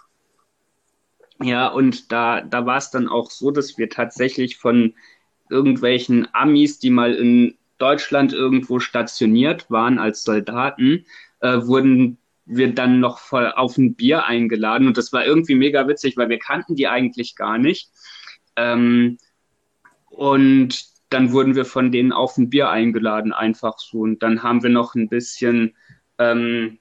[1.40, 4.94] Ja, und da, da war es dann auch so, dass wir tatsächlich von
[5.50, 11.04] irgendwelchen Amis, die mal in Deutschland irgendwo stationiert waren als Soldaten,
[11.40, 14.86] äh, wurden wir dann noch voll auf ein Bier eingeladen.
[14.86, 17.90] Und das war irgendwie mega witzig, weil wir kannten die eigentlich gar nicht.
[18.56, 19.18] Ähm,
[20.06, 24.00] und dann wurden wir von denen auf ein Bier eingeladen, einfach so.
[24.00, 25.74] Und dann haben wir noch ein bisschen
[26.18, 26.78] ähm,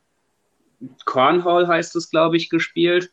[1.06, 3.12] Cornhall heißt es, glaube ich, gespielt.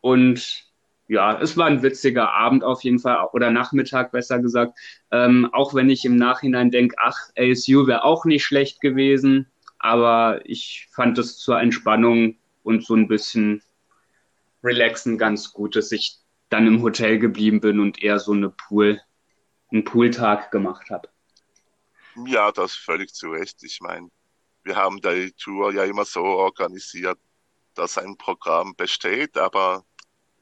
[0.00, 0.64] Und
[1.06, 4.78] ja, es war ein witziger Abend auf jeden Fall, oder Nachmittag besser gesagt.
[5.10, 9.50] Ähm, auch wenn ich im Nachhinein denke, ach, ASU wäre auch nicht schlecht gewesen.
[9.78, 13.62] Aber ich fand es zur Entspannung und so ein bisschen
[14.62, 16.16] relaxen ganz gut, dass ich
[16.48, 19.00] dann im Hotel geblieben bin und eher so eine Pool,
[19.70, 21.08] einen Pooltag gemacht habe.
[22.26, 23.62] Ja, das völlig zu Recht.
[23.62, 24.08] Ich meine,
[24.62, 27.18] wir haben die Tour ja immer so organisiert,
[27.74, 29.84] dass ein Programm besteht, aber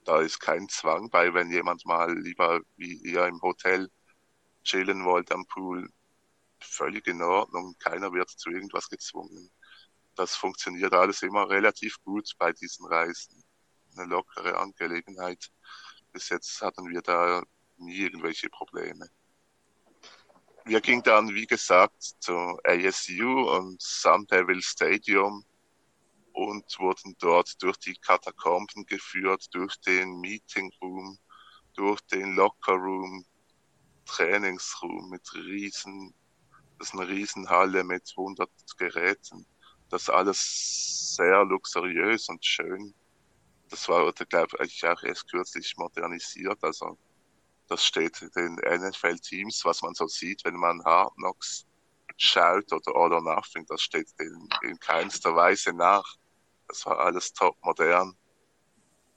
[0.05, 3.88] da ist kein Zwang bei, wenn jemand mal lieber wie ihr im Hotel
[4.65, 5.88] chillen wollt am Pool.
[6.61, 7.75] Völlig in Ordnung.
[7.79, 9.51] Keiner wird zu irgendwas gezwungen.
[10.15, 13.43] Das funktioniert alles immer relativ gut bei diesen Reisen.
[13.97, 15.51] Eine lockere Angelegenheit.
[16.12, 17.43] Bis jetzt hatten wir da
[17.77, 19.09] nie irgendwelche Probleme.
[20.65, 25.45] Wir gingen dann, wie gesagt, zu ASU und Sun Devil Stadium
[26.33, 31.18] und wurden dort durch die Katakomben geführt, durch den Meeting Room,
[31.75, 33.25] durch den Locker Room,
[34.07, 36.14] Trainingsroom mit riesen,
[36.79, 39.47] das ist eine Riesenhalle mit 100 Geräten.
[39.88, 42.95] Das alles sehr luxuriös und schön.
[43.68, 46.59] Das war, glaube ich, auch erst kürzlich modernisiert.
[46.62, 46.99] Also,
[47.68, 51.66] das steht den NFL-Teams, was man so sieht, wenn man Hard Knocks
[52.16, 56.16] schaut oder All or Nothing, das steht denen in keinster Weise nach.
[56.73, 58.17] Das war alles top modern.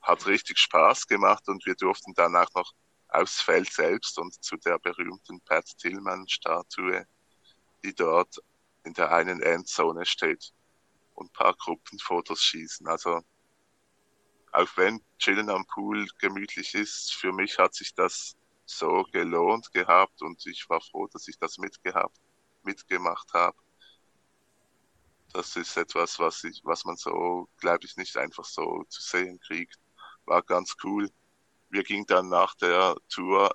[0.02, 2.74] Hat richtig Spaß gemacht und wir durften danach noch
[3.08, 7.06] aufs Feld selbst und zu der berühmten Pat Tillman Statue,
[7.82, 8.42] die dort
[8.84, 10.52] in der einen Endzone steht
[11.14, 12.86] und ein paar Gruppenfotos schießen.
[12.88, 13.22] Also
[14.52, 20.20] auch wenn Chillen am Pool gemütlich ist, für mich hat sich das so gelohnt gehabt
[20.20, 22.20] und ich war froh, dass ich das mitgehabt,
[22.64, 23.56] mitgemacht habe.
[25.36, 29.38] Das ist etwas, was ich, was man so, glaube ich, nicht einfach so zu sehen
[29.38, 29.78] kriegt.
[30.24, 31.10] War ganz cool.
[31.68, 33.54] Wir gingen dann nach der Tour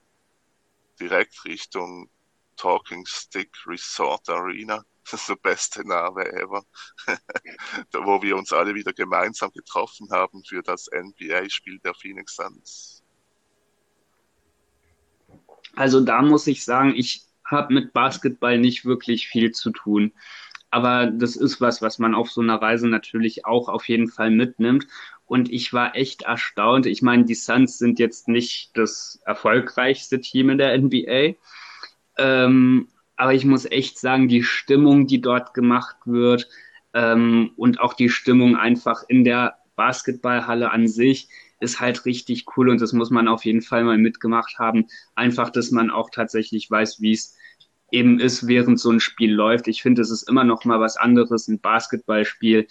[1.00, 2.08] direkt Richtung
[2.56, 4.86] Talking Stick Resort Arena.
[5.10, 6.63] Das ist der beste Name ever.
[7.89, 13.04] da, wo wir uns alle wieder gemeinsam getroffen haben für das NBA-Spiel der Phoenix Suns.
[15.76, 20.13] Also da muss ich sagen, ich habe mit Basketball nicht wirklich viel zu tun.
[20.71, 24.31] Aber das ist was, was man auf so einer Reise natürlich auch auf jeden Fall
[24.31, 24.88] mitnimmt.
[25.25, 26.86] Und ich war echt erstaunt.
[26.86, 31.36] Ich meine, die Suns sind jetzt nicht das erfolgreichste Team in der NBA.
[32.17, 36.47] Ähm, aber ich muss echt sagen, die Stimmung, die dort gemacht wird
[36.93, 41.29] ähm, und auch die Stimmung einfach in der Basketballhalle an sich
[41.60, 44.88] ist halt richtig cool und das muss man auf jeden Fall mal mitgemacht haben.
[45.15, 47.38] Einfach, dass man auch tatsächlich weiß, wie es
[47.91, 49.67] eben ist, während so ein Spiel läuft.
[49.67, 52.67] Ich finde, es ist immer noch mal was anderes, ein Basketballspiel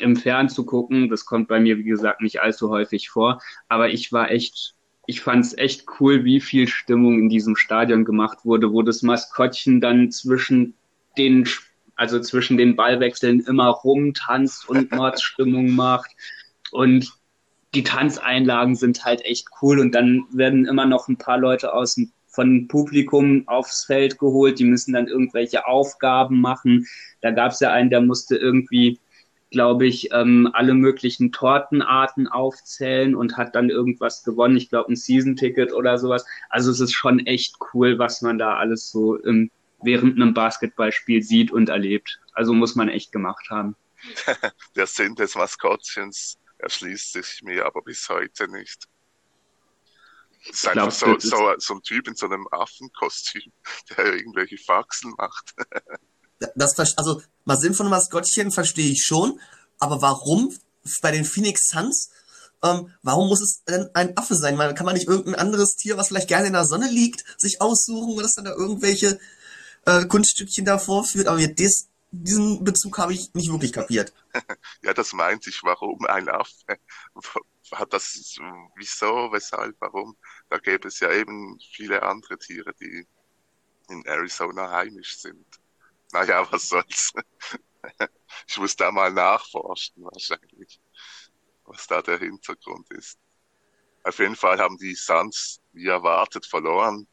[0.00, 1.08] im Fern zu gucken.
[1.08, 3.40] Das kommt bei mir, wie gesagt, nicht allzu häufig vor.
[3.68, 4.74] Aber ich war echt,
[5.06, 9.02] ich fand es echt cool, wie viel Stimmung in diesem Stadion gemacht wurde, wo das
[9.02, 10.74] Maskottchen dann zwischen
[11.16, 11.48] den,
[11.94, 16.10] also zwischen den Ballwechseln immer rumtanzt und Mordsstimmung macht.
[16.72, 17.12] Und
[17.74, 21.94] die Tanzeinlagen sind halt echt cool und dann werden immer noch ein paar Leute aus
[21.94, 26.86] dem von Publikum aufs Feld geholt, die müssen dann irgendwelche Aufgaben machen.
[27.20, 28.98] Da gab es ja einen, der musste irgendwie,
[29.50, 34.56] glaube ich, ähm, alle möglichen Tortenarten aufzählen und hat dann irgendwas gewonnen.
[34.56, 36.26] Ich glaube, ein Season-Ticket oder sowas.
[36.50, 39.50] Also es ist schon echt cool, was man da alles so im,
[39.82, 42.20] während einem Basketballspiel sieht und erlebt.
[42.32, 43.76] Also muss man echt gemacht haben.
[44.76, 48.88] Der Sinn des Maskottchens erschließt sich mir aber bis heute nicht.
[50.46, 53.52] Das ist einfach so, so, so ein Typ in so einem Affenkostüm,
[53.96, 55.54] der irgendwelche Faxen macht.
[56.54, 59.40] das, also, mal Sinn von Maskottchen verstehe ich schon,
[59.78, 60.54] aber warum
[61.00, 62.10] bei den Phoenix Suns,
[62.62, 64.56] ähm, warum muss es denn ein Affe sein?
[64.56, 67.60] Man, kann man nicht irgendein anderes Tier, was vielleicht gerne in der Sonne liegt, sich
[67.60, 69.18] aussuchen, das dann da irgendwelche
[69.86, 71.28] äh, Kunststückchen da vorführt?
[71.28, 74.12] Aber das, diesen Bezug habe ich nicht wirklich kapiert.
[74.82, 76.78] ja, das meint ich, warum ein Affe?
[77.72, 78.38] Hat das,
[78.76, 80.16] wieso, weshalb, warum?
[80.48, 83.06] Da gäbe es ja eben viele andere Tiere, die
[83.88, 85.46] in Arizona heimisch sind.
[86.12, 87.12] Naja, was soll's.
[88.46, 90.80] ich muss da mal nachforschen, wahrscheinlich,
[91.64, 93.18] was da der Hintergrund ist.
[94.04, 97.06] Auf jeden Fall haben die Suns wie erwartet verloren.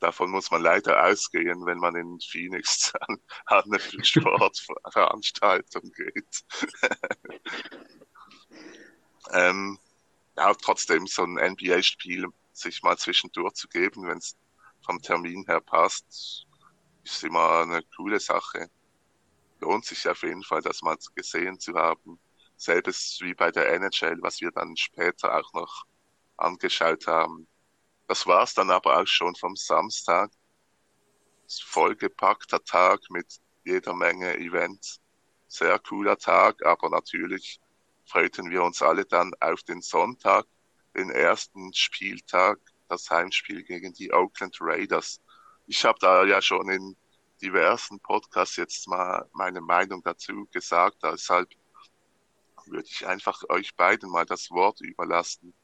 [0.00, 6.44] Davon muss man leider ausgehen, wenn man in Phoenix an, an eine Sportveranstaltung geht.
[9.32, 9.78] Ähm,
[10.36, 14.36] ja, trotzdem so ein NBA-Spiel sich mal zwischendurch zu geben, wenn es
[14.84, 16.46] vom Termin her passt,
[17.04, 18.70] ist immer eine coole Sache.
[19.60, 22.20] Lohnt sich auf jeden Fall, das mal gesehen zu haben.
[22.56, 25.84] Selbes wie bei der NHL, was wir dann später auch noch
[26.36, 27.46] angeschaut haben.
[28.06, 30.30] Das war's dann aber auch schon vom Samstag.
[31.64, 33.26] Vollgepackter Tag mit
[33.64, 35.00] jeder Menge Events.
[35.48, 37.60] Sehr cooler Tag, aber natürlich
[38.08, 40.46] freuten wir uns alle dann auf den Sonntag,
[40.96, 45.20] den ersten Spieltag, das Heimspiel gegen die Oakland Raiders.
[45.66, 46.96] Ich habe da ja schon in
[47.42, 51.48] diversen Podcasts jetzt mal meine Meinung dazu gesagt, deshalb
[52.66, 55.54] würde ich einfach euch beiden mal das Wort überlassen.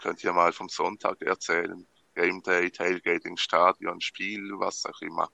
[0.00, 1.86] Könnt ihr mal vom Sonntag erzählen.
[2.14, 5.30] Game Day, Tailgating, Stadion, Spiel, was auch immer.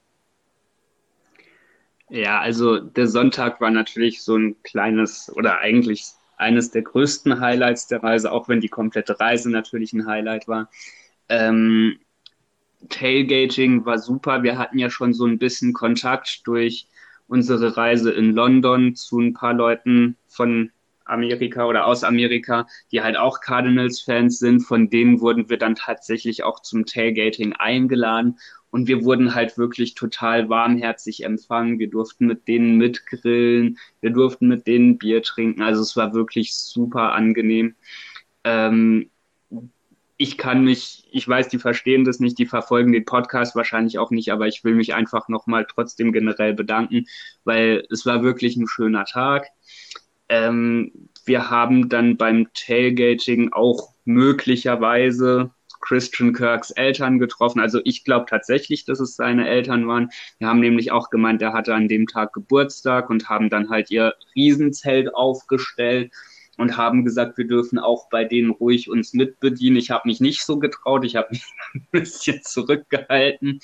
[2.10, 6.12] Ja, also der Sonntag war natürlich so ein kleines oder eigentlich
[6.44, 10.70] eines der größten Highlights der Reise, auch wenn die komplette Reise natürlich ein Highlight war.
[11.28, 11.98] Ähm,
[12.90, 14.42] Tailgating war super.
[14.42, 16.86] Wir hatten ja schon so ein bisschen Kontakt durch
[17.28, 20.70] unsere Reise in London zu ein paar Leuten von
[21.04, 24.60] Amerika oder aus Amerika, die halt auch Cardinals-Fans sind.
[24.60, 28.38] Von denen wurden wir dann tatsächlich auch zum Tailgating eingeladen
[28.70, 31.78] und wir wurden halt wirklich total warmherzig empfangen.
[31.78, 35.62] Wir durften mit denen mitgrillen, wir durften mit denen Bier trinken.
[35.62, 37.76] Also es war wirklich super angenehm.
[38.42, 39.10] Ähm,
[40.16, 44.10] ich kann mich, ich weiß, die verstehen das nicht, die verfolgen den Podcast wahrscheinlich auch
[44.10, 47.06] nicht, aber ich will mich einfach nochmal trotzdem generell bedanken,
[47.44, 49.46] weil es war wirklich ein schöner Tag.
[50.34, 50.90] Ähm,
[51.24, 57.60] wir haben dann beim Tailgating auch möglicherweise Christian Kirks Eltern getroffen.
[57.60, 60.10] Also ich glaube tatsächlich, dass es seine Eltern waren.
[60.38, 63.90] Wir haben nämlich auch gemeint, er hatte an dem Tag Geburtstag und haben dann halt
[63.90, 66.12] ihr Riesenzelt aufgestellt
[66.56, 69.76] und haben gesagt, wir dürfen auch bei denen ruhig uns mitbedienen.
[69.76, 71.44] Ich habe mich nicht so getraut, ich habe mich
[71.74, 73.60] ein bisschen zurückgehalten.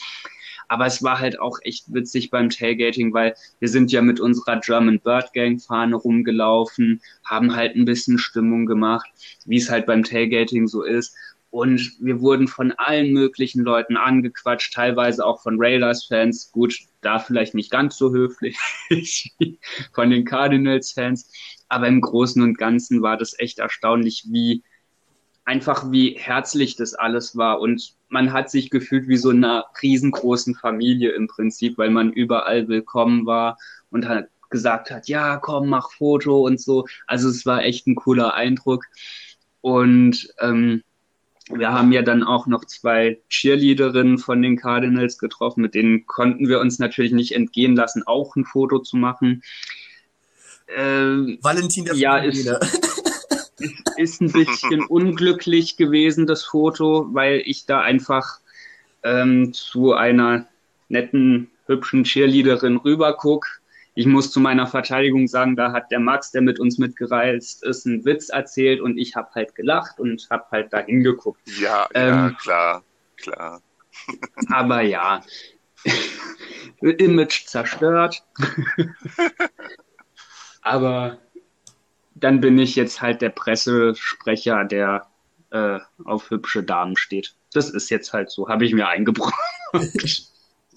[0.70, 4.61] Aber es war halt auch echt witzig beim Tailgating, weil wir sind ja mit unserer
[4.61, 9.11] German Bird Gang Fahne rumgelaufen, haben halt ein bisschen Stimmung gemacht,
[9.46, 11.16] wie es halt beim Tailgating so ist.
[11.50, 16.52] Und wir wurden von allen möglichen Leuten angequatscht, teilweise auch von Raiders-Fans.
[16.52, 18.56] Gut, da vielleicht nicht ganz so höflich
[19.92, 21.33] von den Cardinals-Fans.
[21.68, 24.62] Aber im Großen und Ganzen war das echt erstaunlich, wie
[25.51, 27.59] einfach wie herzlich das alles war.
[27.61, 32.69] Und man hat sich gefühlt wie so einer riesengroßen Familie im Prinzip, weil man überall
[32.69, 33.59] willkommen war
[33.91, 36.87] und hat gesagt hat, ja, komm, mach Foto und so.
[37.09, 38.85] Also es war echt ein cooler Eindruck.
[39.61, 40.85] Und ähm,
[41.53, 46.49] wir haben ja dann auch noch zwei Cheerleaderinnen von den Cardinals getroffen, mit denen konnten
[46.49, 49.43] wir uns natürlich nicht entgehen lassen, auch ein Foto zu machen.
[50.69, 52.49] Äh, Valentin der ja, ist,
[53.96, 58.38] ist, ein bisschen unglücklich gewesen, das Foto, weil ich da einfach
[59.03, 60.46] ähm, zu einer
[60.88, 63.61] netten, hübschen Cheerleaderin rüberguck
[63.94, 67.87] ich muss zu meiner Verteidigung sagen, da hat der Max, der mit uns mitgereist ist,
[67.87, 71.40] einen Witz erzählt und ich habe halt gelacht und habe halt da hingeguckt.
[71.61, 72.85] Ja, ähm, ja, klar,
[73.16, 73.62] klar.
[74.49, 75.23] aber ja,
[76.81, 78.23] Image zerstört.
[80.62, 81.18] aber
[82.20, 85.06] dann bin ich jetzt halt der Pressesprecher, der
[85.50, 87.35] äh, auf hübsche Damen steht.
[87.52, 89.35] Das ist jetzt halt so, habe ich mir eingebracht.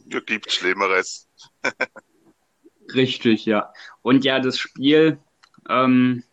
[0.07, 1.27] Gibt Schlimmeres.
[2.93, 3.71] Richtig, ja.
[4.01, 5.19] Und ja, das Spiel
[5.69, 6.23] ähm,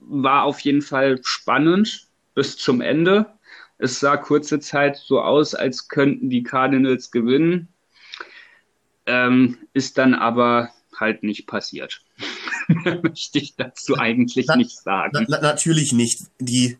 [0.00, 3.32] war auf jeden Fall spannend bis zum Ende.
[3.78, 7.68] Es sah kurze Zeit so aus, als könnten die Cardinals gewinnen.
[9.06, 12.04] Ähm, ist dann aber halt nicht passiert.
[13.02, 15.26] Möchte ich dazu eigentlich na, nicht sagen.
[15.28, 16.22] Na, natürlich nicht.
[16.38, 16.78] Die,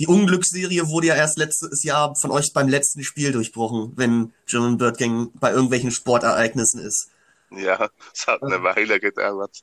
[0.00, 4.78] die Unglücksserie wurde ja erst letztes Jahr von euch beim letzten Spiel durchbrochen, wenn German
[4.78, 7.08] Bird Gang bei irgendwelchen Sportereignissen ist.
[7.50, 9.62] Ja, es hat eine Weile gedauert.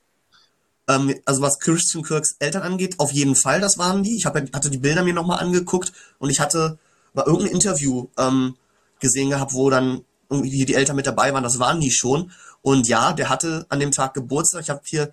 [0.88, 4.16] Ähm, also was Christian Kirks Eltern angeht, auf jeden Fall, das waren die.
[4.16, 6.78] Ich hab, hatte die Bilder mir nochmal angeguckt und ich hatte
[7.14, 8.56] bei irgendeinem Interview ähm,
[9.00, 12.32] gesehen gehabt, wo dann irgendwie die Eltern mit dabei waren, das waren die schon.
[12.62, 14.62] Und ja, der hatte an dem Tag Geburtstag.
[14.62, 15.12] Ich habe hier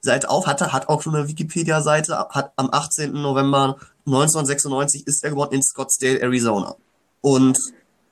[0.00, 3.12] Seite auf, hatte, hat auch schon eine Wikipedia-Seite, hat am 18.
[3.12, 3.76] November
[4.06, 6.76] 1996 ist er geboren in Scottsdale, Arizona.
[7.20, 7.58] Und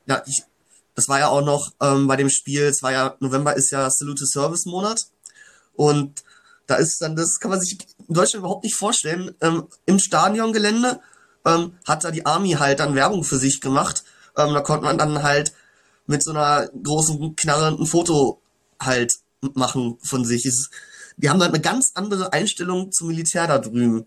[0.05, 0.43] ja, ich
[0.99, 3.89] das war ja auch noch ähm, bei dem Spiel, es war ja, November ist ja
[3.89, 5.05] Salute Service Monat.
[5.73, 6.25] Und
[6.67, 10.99] da ist dann, das kann man sich in Deutschland überhaupt nicht vorstellen, ähm, im Stadiongelände,
[11.45, 14.03] ähm, hat da die Army halt dann Werbung für sich gemacht.
[14.35, 15.53] Ähm, da konnte man dann halt
[16.05, 18.41] mit so einer großen Knarre ein Foto
[18.77, 20.45] halt machen von sich.
[20.45, 20.69] Es,
[21.21, 24.05] die haben halt eine ganz andere Einstellung zum Militär da drüben.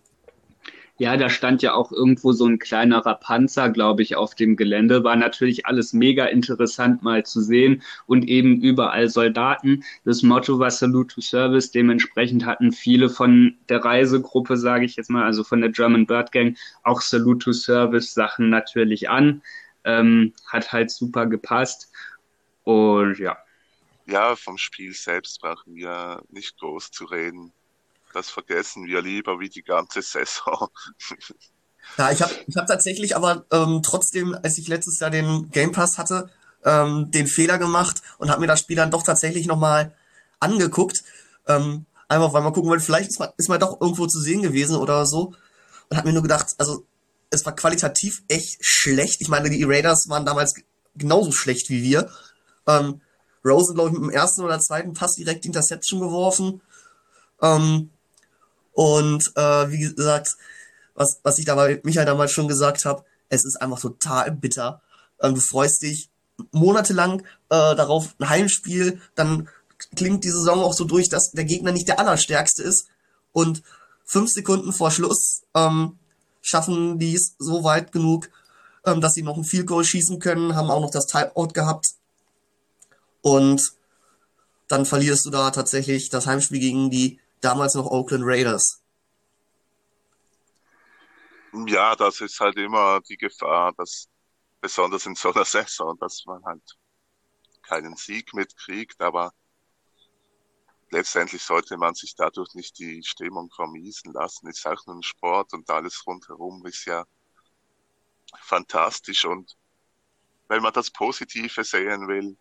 [0.99, 5.05] Ja, da stand ja auch irgendwo so ein kleinerer Panzer, glaube ich, auf dem Gelände.
[5.05, 9.83] War natürlich alles mega interessant mal zu sehen und eben überall Soldaten.
[10.05, 11.71] Das Motto war Salute to Service.
[11.71, 16.31] Dementsprechend hatten viele von der Reisegruppe, sage ich jetzt mal, also von der German Bird
[16.31, 19.43] Gang, auch Salute to Service Sachen natürlich an.
[19.85, 21.91] Ähm, hat halt super gepasst.
[22.65, 23.37] Und ja.
[24.13, 27.51] Ja, vom Spiel selbst brauchen wir nicht groß zu reden.
[28.13, 30.69] Das vergessen wir lieber wie die ganze Saison.
[31.99, 35.73] Ja, ich habe ich hab tatsächlich aber ähm, trotzdem, als ich letztes Jahr den Game
[35.73, 36.31] Pass hatte,
[36.65, 39.93] ähm, den Fehler gemacht und habe mir das Spiel dann doch tatsächlich nochmal
[40.39, 41.03] angeguckt.
[41.49, 44.43] Ähm, einfach weil man gucken wollte, vielleicht ist man, ist man doch irgendwo zu sehen
[44.43, 45.35] gewesen oder so.
[45.89, 46.87] Und habe mir nur gedacht, also
[47.31, 49.21] es war qualitativ echt schlecht.
[49.21, 50.55] Ich meine, die Raiders waren damals
[50.95, 52.13] genauso schlecht wie wir.
[52.69, 53.02] Ähm,
[53.45, 56.61] Rosen, glaube ich, mit dem ersten oder zweiten Pass direkt Interception geworfen.
[57.41, 57.91] Ähm,
[58.73, 60.37] und äh, wie gesagt,
[60.95, 64.83] was, was ich dabei Michael damals schon gesagt habe, es ist einfach total bitter.
[65.21, 66.11] Ähm, du freust dich
[66.51, 69.49] monatelang äh, darauf, ein Heimspiel, dann
[69.97, 72.89] klingt die Saison auch so durch, dass der Gegner nicht der allerstärkste ist.
[73.33, 73.63] Und
[74.05, 75.99] fünf Sekunden vor Schluss ähm,
[76.41, 78.31] schaffen die es so weit genug,
[78.85, 81.87] ähm, dass sie noch ein Field Goal schießen können, haben auch noch das Timeout gehabt.
[83.23, 83.63] Und
[84.69, 88.83] dann verlierst du da tatsächlich das Heimspiel gegen die damals noch Oakland Raiders.
[91.67, 94.09] Ja, das ist halt immer die Gefahr, dass
[94.61, 96.63] besonders in so einer Saison, dass man halt
[97.63, 99.33] keinen Sieg mitkriegt, aber
[100.91, 104.49] letztendlich sollte man sich dadurch nicht die Stimmung vermiesen lassen.
[104.49, 107.05] Ist auch nur ein Sport und alles rundherum ist ja
[108.41, 109.57] fantastisch und
[110.49, 112.37] wenn man das Positive sehen will,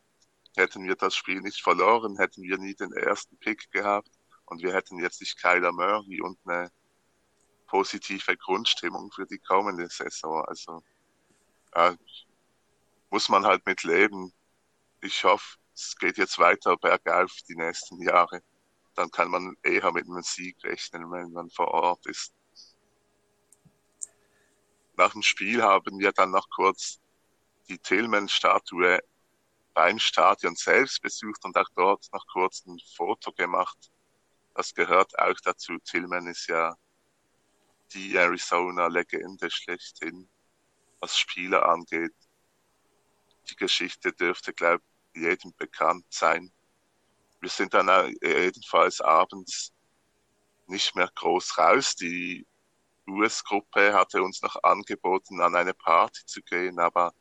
[0.55, 4.09] hätten wir das Spiel nicht verloren, hätten wir nie den ersten Pick gehabt
[4.45, 6.71] und wir hätten jetzt nicht Kyler Murray und eine
[7.67, 10.43] positive Grundstimmung für die kommende Saison.
[10.45, 10.83] Also
[11.73, 11.95] ja,
[13.09, 14.33] muss man halt mit leben.
[15.01, 18.41] Ich hoffe, es geht jetzt weiter bergauf die nächsten Jahre.
[18.95, 22.33] Dann kann man eher mit einem Sieg rechnen, wenn man vor Ort ist.
[24.97, 26.99] Nach dem Spiel haben wir dann noch kurz
[27.69, 28.99] die Tillman-Statue
[29.73, 33.91] beim Stadion selbst besucht und auch dort noch kurz ein Foto gemacht
[34.53, 35.77] das gehört auch dazu.
[35.79, 36.75] Tillman ist ja
[37.93, 40.29] die Arizona-Legende schlechthin,
[40.99, 42.13] was Spieler angeht.
[43.49, 46.51] Die Geschichte dürfte, glaube ich, jedem bekannt sein.
[47.39, 49.73] Wir sind dann jedenfalls abends
[50.67, 51.95] nicht mehr groß raus.
[51.95, 52.45] Die
[53.07, 57.13] US-Gruppe hatte uns noch angeboten, an eine Party zu gehen, aber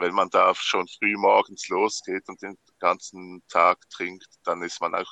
[0.00, 4.94] wenn man da schon früh morgens losgeht und den ganzen Tag trinkt, dann ist man
[4.94, 5.10] auch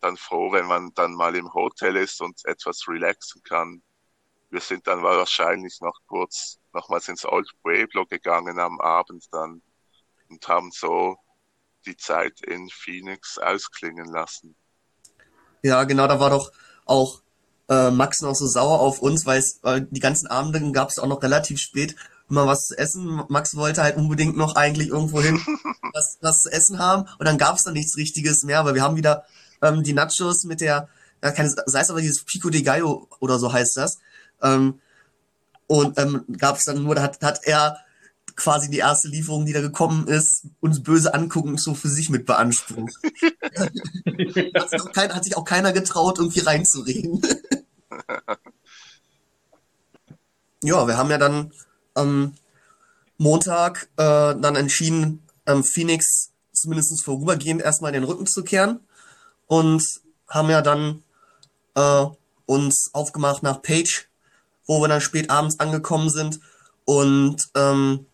[0.00, 3.82] dann froh, wenn man dann mal im Hotel ist und etwas relaxen kann.
[4.50, 9.62] Wir sind dann wahrscheinlich noch kurz nochmals ins Old Pueblo gegangen am Abend dann
[10.28, 11.16] und haben so
[11.86, 14.56] die Zeit in Phoenix ausklingen lassen.
[15.62, 16.50] Ja, genau, da war doch
[16.86, 17.22] auch
[17.68, 21.06] äh, Max noch so sauer auf uns, weil äh, die ganzen Abende gab es auch
[21.06, 21.94] noch relativ spät
[22.30, 23.22] immer was zu essen.
[23.28, 25.40] Max wollte halt unbedingt noch eigentlich irgendwo hin
[25.92, 28.82] was, was zu essen haben und dann gab es dann nichts Richtiges mehr, weil wir
[28.82, 29.24] haben wieder
[29.62, 30.88] ähm, die Nachos mit der,
[31.22, 33.98] ja, keine, sei es aber dieses Pico de Gallo oder so heißt das.
[34.42, 34.80] Ähm,
[35.66, 37.76] und ähm, gab es dann nur, da hat, hat er
[38.34, 42.26] quasi die erste Lieferung, die da gekommen ist, uns böse angucken, so für sich mit
[42.26, 42.94] beansprucht.
[44.54, 47.20] hat, sich kein, hat, sich auch keiner getraut, irgendwie reinzureden.
[50.62, 51.52] ja, wir haben ja dann
[51.94, 52.34] am
[53.18, 58.80] Montag äh, dann entschieden, ähm, Phoenix zumindest vorübergehend erstmal den Rücken zu kehren
[59.46, 59.82] und
[60.28, 61.02] haben ja dann
[61.74, 62.06] äh,
[62.46, 64.08] uns aufgemacht nach Page,
[64.66, 66.40] wo wir dann spät abends angekommen sind
[66.84, 68.06] und ähm,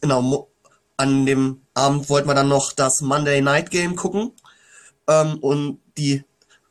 [0.00, 0.48] genau
[0.96, 4.32] an dem Abend wollten wir dann noch das Monday Night Game gucken
[5.08, 6.24] ähm, und die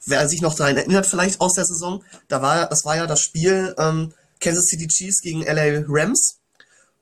[0.05, 3.21] wer sich noch daran erinnert vielleicht aus der Saison, da war das war ja das
[3.21, 6.39] Spiel ähm, Kansas City Chiefs gegen LA Rams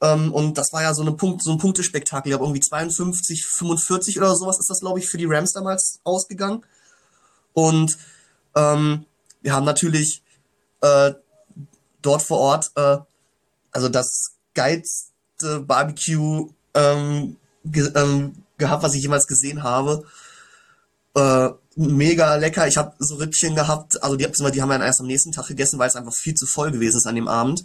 [0.02, 2.32] ähm, und das war ja so, eine Punkt, so ein Punktespektakel.
[2.32, 6.00] Ich glaube, irgendwie 52, 45 oder sowas ist das, glaube ich, für die Rams damals
[6.04, 6.64] ausgegangen.
[7.54, 7.98] Und
[8.56, 9.06] ähm,
[9.42, 10.24] wir haben natürlich
[10.82, 11.14] äh,
[12.02, 12.98] dort vor Ort äh,
[13.72, 20.04] also das geilste Barbecue ähm, ge ähm, gehabt, was ich jemals gesehen habe.
[21.16, 22.68] Äh, mega lecker.
[22.68, 25.80] Ich habe so Rippchen gehabt, also die, die haben wir erst am nächsten Tag gegessen,
[25.80, 27.64] weil es einfach viel zu voll gewesen ist an dem Abend.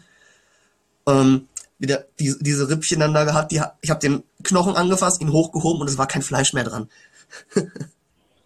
[1.07, 1.49] ähm,
[1.79, 3.51] wieder die, diese Rippchen dann da gehabt.
[3.51, 6.91] Die, ich habe den Knochen angefasst, ihn hochgehoben und es war kein Fleisch mehr dran.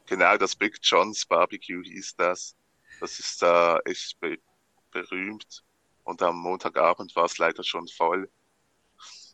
[0.09, 2.55] Genau, das Big John's Barbecue hieß das.
[3.01, 4.39] Das ist da echt be
[4.93, 5.65] berühmt.
[6.05, 8.31] Und am Montagabend war es leider schon voll.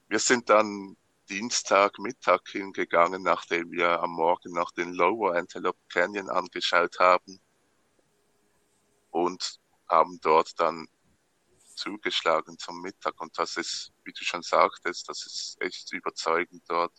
[0.09, 0.97] Wir sind dann
[1.29, 7.41] Dienstag Mittag hingegangen, nachdem wir am Morgen noch den Lower Antelope Canyon angeschaut haben
[9.11, 10.87] und haben dort dann
[11.75, 13.21] zugeschlagen zum Mittag.
[13.21, 16.93] Und das ist, wie du schon sagtest, das ist echt überzeugend dort.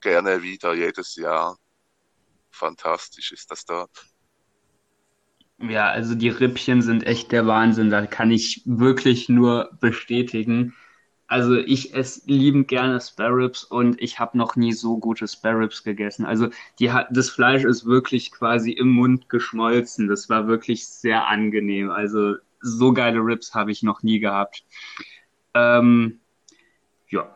[0.00, 1.58] Gerne wieder jedes Jahr.
[2.50, 4.06] Fantastisch ist das dort.
[5.58, 7.90] Ja, also die Rippchen sind echt der Wahnsinn.
[7.90, 10.74] Da kann ich wirklich nur bestätigen.
[11.32, 15.60] Also ich esse liebend gerne Spare Ribs und ich habe noch nie so gute Spare
[15.60, 16.26] Ribs gegessen.
[16.26, 20.08] Also die das Fleisch ist wirklich quasi im Mund geschmolzen.
[20.08, 21.90] Das war wirklich sehr angenehm.
[21.90, 24.66] Also so geile Ribs habe ich noch nie gehabt.
[25.54, 26.20] Ähm,
[27.08, 27.34] ja.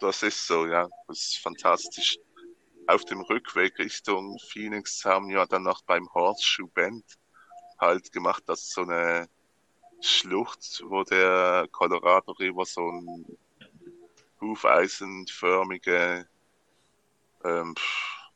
[0.00, 0.88] Das ist so, ja.
[1.06, 2.18] Das ist fantastisch.
[2.88, 7.04] Auf dem Rückweg Richtung Phoenix haben wir dann noch beim Horseshoe Bend
[7.78, 9.28] halt gemacht, das ist so eine
[10.00, 13.24] Schlucht, wo der Colorado River so ein
[14.40, 16.26] hufeisenförmige,
[17.44, 17.74] ähm,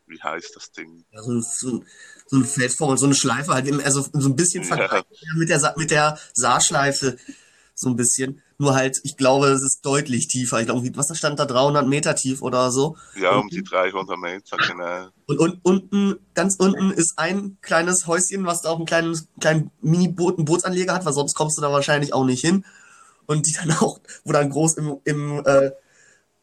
[0.07, 1.05] wie heißt das Ding?
[1.11, 1.87] Ja, so, ein, so, ein,
[2.27, 5.03] so ein so eine Schleife halt, also so ein bisschen Ja.
[5.35, 7.17] mit der, mit der Saarschleife,
[7.73, 8.41] so ein bisschen.
[8.57, 10.59] Nur halt, ich glaube, es ist deutlich tiefer.
[10.59, 12.95] Ich glaube, was stand da, 300 Meter tief oder so.
[13.19, 15.09] Ja, um die 300 Meter, genau.
[15.25, 19.71] Und, und unten, ganz unten ist ein kleines Häuschen, was da auch einen kleinen, kleinen
[19.81, 22.63] Mini-Boot, einen Bootsanleger hat, weil sonst kommst du da wahrscheinlich auch nicht hin.
[23.25, 25.71] Und die dann auch, wo dann groß im, im äh,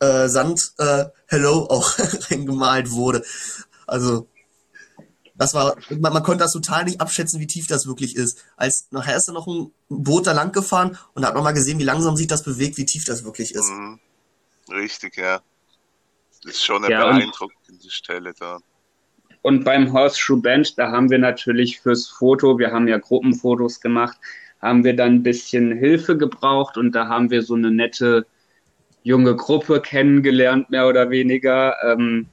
[0.01, 1.99] äh, Sand äh, Hello auch
[2.31, 3.25] reingemalt wurde.
[3.87, 4.27] Also,
[5.35, 8.45] das war, man, man konnte das total nicht abschätzen, wie tief das wirklich ist.
[8.57, 11.53] Als nachher ist da noch ein Boot da lang gefahren und da hat man mal
[11.53, 13.71] gesehen, wie langsam sich das bewegt, wie tief das wirklich ist.
[13.71, 14.01] Mhm.
[14.71, 15.41] Richtig, ja.
[16.43, 18.59] Das ist schon eine Ja, beeindruckende Stelle da.
[19.43, 24.19] Und beim Horseshoe Bend, da haben wir natürlich fürs Foto, wir haben ja Gruppenfotos gemacht,
[24.61, 28.27] haben wir dann ein bisschen Hilfe gebraucht und da haben wir so eine nette
[29.03, 31.77] junge Gruppe kennengelernt, mehr oder weniger.
[31.85, 32.29] Ähm,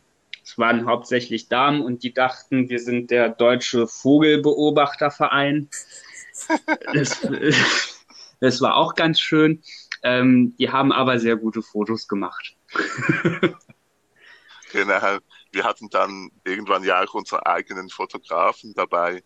[0.50, 5.70] es waren hauptsächlich Damen und die dachten, wir sind der Deutsche Vogelbeobachterverein.
[6.94, 7.20] Das,
[8.40, 9.62] das war auch ganz schön.
[10.04, 12.56] Ähm, die haben aber sehr gute Fotos gemacht.
[14.72, 15.18] Genau.
[15.52, 19.24] Wir hatten dann irgendwann ja auch unseren eigenen Fotografen dabei.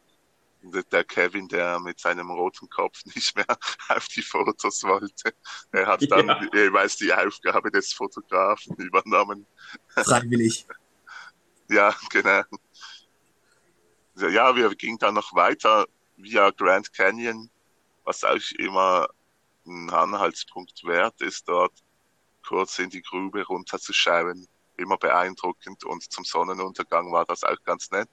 [0.93, 3.45] Der Kevin, der mit seinem roten Kopf nicht mehr
[3.89, 5.33] auf die Fotos wollte,
[5.73, 6.41] er hat dann Ja.
[6.53, 9.45] jeweils die Aufgabe des Fotografen übernommen.
[9.89, 10.65] Freiwillig.
[11.73, 12.43] Ja, genau.
[14.15, 17.49] Ja, wir gingen dann noch weiter via Grand Canyon,
[18.03, 19.07] was auch immer
[19.65, 21.73] ein Anhaltspunkt wert ist, dort
[22.45, 24.47] kurz in die Grube runterzuschauen.
[24.77, 28.09] Immer beeindruckend und zum Sonnenuntergang war das auch ganz nett.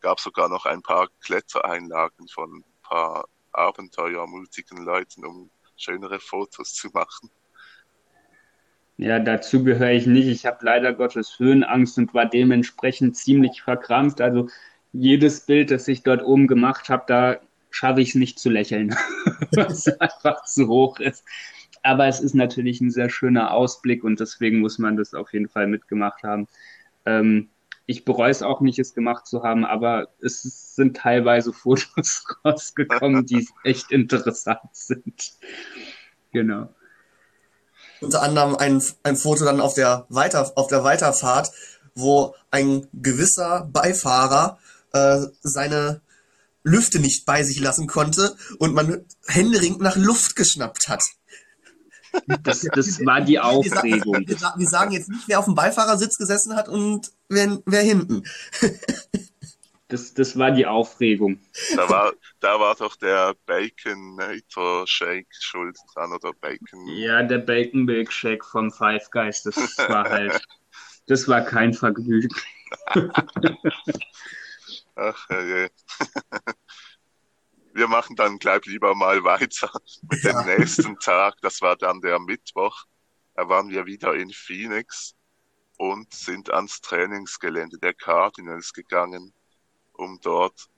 [0.00, 6.88] Gab sogar noch ein paar Klettereinlagen von ein paar abenteuermutigen Leuten, um schönere Fotos zu
[6.88, 7.30] machen.
[8.98, 10.26] Ja, dazu gehöre ich nicht.
[10.26, 14.20] Ich habe leider Gottes Höhenangst und war dementsprechend ziemlich verkrampft.
[14.20, 14.48] Also
[14.92, 17.36] jedes Bild, das ich dort oben gemacht habe, da
[17.70, 18.96] schaffe ich es nicht zu lächeln,
[19.52, 21.24] was einfach zu hoch ist.
[21.84, 25.48] Aber es ist natürlich ein sehr schöner Ausblick und deswegen muss man das auf jeden
[25.48, 26.48] Fall mitgemacht haben.
[27.06, 27.50] Ähm,
[27.86, 30.42] ich bereue es auch nicht, es gemacht zu haben, aber es
[30.74, 35.34] sind teilweise Fotos rausgekommen, die echt interessant sind.
[36.32, 36.68] Genau.
[38.00, 41.50] Unter anderem ein, ein Foto dann auf der, Weiter, auf der Weiterfahrt,
[41.94, 44.58] wo ein gewisser Beifahrer
[44.92, 46.00] äh, seine
[46.62, 51.02] Lüfte nicht bei sich lassen konnte und man händeringend nach Luft geschnappt hat.
[52.42, 54.26] Das, das war die Aufregung.
[54.26, 58.24] wir sagen jetzt nicht, wer auf dem Beifahrersitz gesessen hat und wer, wer hinten.
[59.88, 61.40] Das, das war die Aufregung.
[61.74, 66.86] Da war, da war doch der Baconator Shake schuld dran oder Bacon.
[66.88, 70.38] Ja, der Bacon Milkshake vom Five Guys, das war halt,
[71.06, 72.28] das war kein Vergnügen.
[74.94, 75.68] Ach, je.
[77.72, 79.70] Wir machen dann gleich lieber mal weiter
[80.10, 81.36] mit dem nächsten Tag.
[81.40, 82.84] Das war dann der Mittwoch.
[83.34, 85.14] Da waren wir wieder in Phoenix
[85.78, 89.32] und sind ans Trainingsgelände der Cardinals gegangen,
[89.98, 90.68] um dort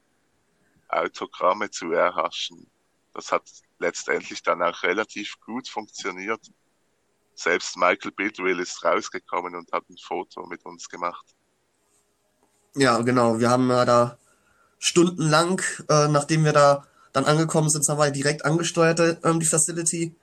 [0.89, 2.67] Autogramme zu erhaschen.
[3.15, 3.43] Das hat
[3.79, 6.41] letztendlich dann auch relativ gut funktioniert.
[7.35, 11.25] Selbst Michael Bidwill ist rausgekommen und hat ein Foto mit uns gemacht.
[12.75, 13.39] Ja, genau.
[13.39, 14.19] Wir haben äh, da
[14.79, 20.15] stundenlang, äh, nachdem wir da dann angekommen sind, haben wir direkt angesteuert, ähm, die Facility.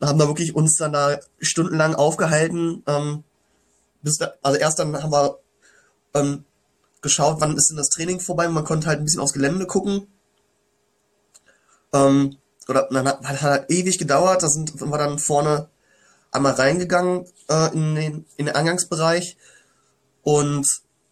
[0.00, 2.82] Und haben da wirklich uns dann da stundenlang aufgehalten.
[2.86, 3.24] Ähm,
[4.02, 5.38] bis da, also erst dann haben wir
[6.14, 6.44] ähm,
[7.02, 8.48] geschaut, wann ist denn das Training vorbei.
[8.48, 10.08] Man konnte halt ein bisschen aufs Gelände gucken.
[11.92, 12.36] Ähm,
[12.68, 14.42] oder dann hat, hat halt ewig gedauert.
[14.42, 15.68] Da sind wir dann vorne
[16.30, 19.36] einmal reingegangen äh, in, den, in den Eingangsbereich
[20.22, 20.66] und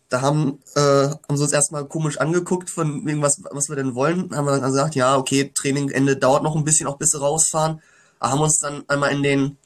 [0.09, 4.30] da haben, äh, haben sie uns erstmal komisch angeguckt von irgendwas, was wir denn wollen.
[4.37, 7.82] Haben wir dann gesagt, ja, okay, Trainingende dauert noch ein bisschen, auch bis sie rausfahren.
[8.20, 9.59] Aber haben uns dann einmal in den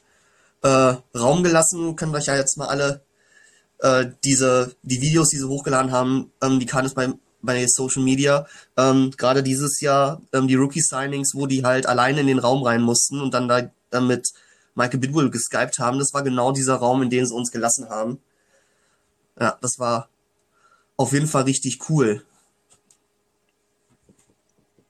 [0.63, 1.95] äh, Raum gelassen.
[1.95, 3.03] Könnt euch ja jetzt mal alle
[3.81, 8.03] äh, diese, die Videos, die sie hochgeladen haben, ähm, die kann es bei, bei Social
[8.03, 8.47] Media.
[8.77, 12.81] Ähm, Gerade dieses Jahr ähm, die Rookie-Signings, wo die halt alleine in den Raum rein
[12.81, 14.29] mussten und dann da äh, mit
[14.75, 15.99] Michael Bidwell geskypt haben.
[15.99, 18.19] Das war genau dieser Raum, in den sie uns gelassen haben.
[19.39, 20.09] Ja, das war
[20.97, 22.23] auf jeden Fall richtig cool.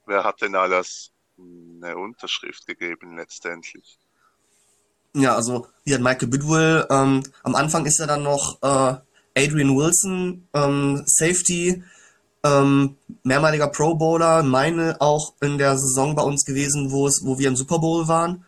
[0.06, 3.98] Wer hat denn alles eine Unterschrift gegeben letztendlich?
[5.14, 8.95] Ja, also wie hat Michael Bidwell, ähm, am Anfang ist er dann noch äh,
[9.36, 11.84] Adrian Wilson, ähm, Safety,
[12.43, 17.38] ähm, mehrmaliger Pro Bowler, meine auch in der Saison bei uns gewesen, wo es, wo
[17.38, 18.45] wir im Super Bowl waren.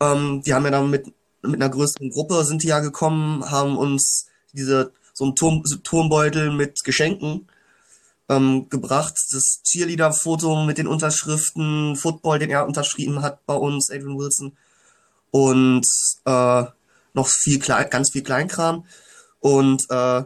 [0.00, 1.06] Ähm, die haben ja dann mit,
[1.42, 6.50] mit einer größeren Gruppe sind die ja gekommen, haben uns diese so einen Turm, Turmbeutel
[6.52, 7.48] mit Geschenken
[8.28, 9.14] ähm, gebracht.
[9.32, 14.56] Das Cheerleader-Foto mit den Unterschriften, Football, den er unterschrieben hat bei uns, Adrian Wilson.
[15.34, 15.84] Und
[16.26, 16.64] äh,
[17.12, 18.84] noch viel klein, ganz viel Kleinkram.
[19.40, 20.22] Und äh,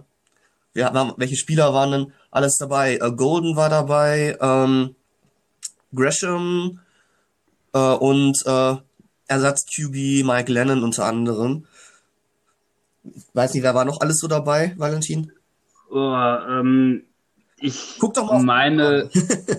[0.74, 2.96] ja, welche Spieler waren denn alles dabei?
[2.96, 4.94] Äh, Golden war dabei, ähm,
[5.94, 6.80] Gresham
[7.72, 8.76] äh, und äh,
[9.28, 11.66] Ersatz-QB Mike Lennon unter anderem
[13.32, 15.32] weiß nicht, wer war noch alles so dabei, Valentin?
[15.90, 17.04] Oh, ähm,
[17.58, 19.10] ich Guck doch mal meine,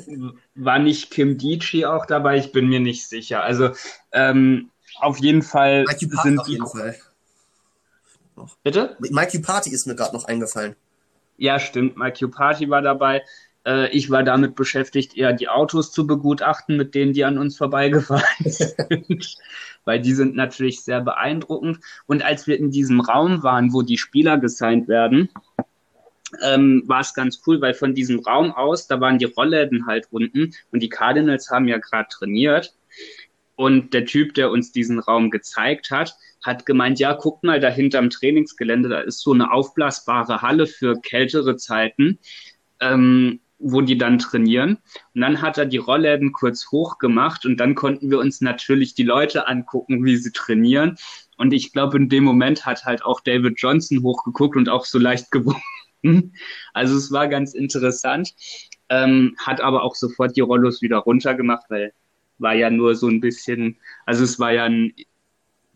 [0.56, 2.38] war nicht Kim Dici auch dabei?
[2.38, 3.44] Ich bin mir nicht sicher.
[3.44, 3.72] Also
[4.12, 4.70] ähm,
[5.02, 6.96] auf jeden Fall Mikey Party sind auf jeden Fall.
[8.64, 8.96] Bitte?
[9.00, 10.76] Mikey Party ist mir gerade noch eingefallen.
[11.38, 11.98] Ja, stimmt.
[11.98, 13.24] Mikey Party war dabei.
[13.66, 17.58] Äh, ich war damit beschäftigt, eher die Autos zu begutachten, mit denen die an uns
[17.58, 19.38] vorbeigefahren sind
[19.90, 21.80] weil die sind natürlich sehr beeindruckend.
[22.06, 25.30] Und als wir in diesem Raum waren, wo die Spieler gesigned werden,
[26.44, 30.08] ähm, war es ganz cool, weil von diesem Raum aus, da waren die Rollläden halt
[30.12, 32.76] unten und die Cardinals haben ja gerade trainiert.
[33.60, 37.68] Und der Typ, der uns diesen Raum gezeigt hat, hat gemeint, ja, guck mal, da
[37.68, 42.20] hinterm Trainingsgelände, da ist so eine aufblasbare Halle für kältere Zeiten.
[42.80, 44.78] Ähm, wo die dann trainieren.
[45.14, 49.04] Und dann hat er die Rollläden kurz hochgemacht und dann konnten wir uns natürlich die
[49.04, 50.96] Leute angucken, wie sie trainieren.
[51.36, 55.00] Und ich glaube, in dem Moment hat halt auch David Johnson hochgeguckt und auch so
[55.00, 56.34] leicht gewunken.
[56.74, 58.34] Also es war ganz interessant,
[58.88, 61.92] ähm, hat aber auch sofort die Rollos wieder runtergemacht, weil
[62.40, 64.94] war ja nur so ein bisschen, also es war ja ein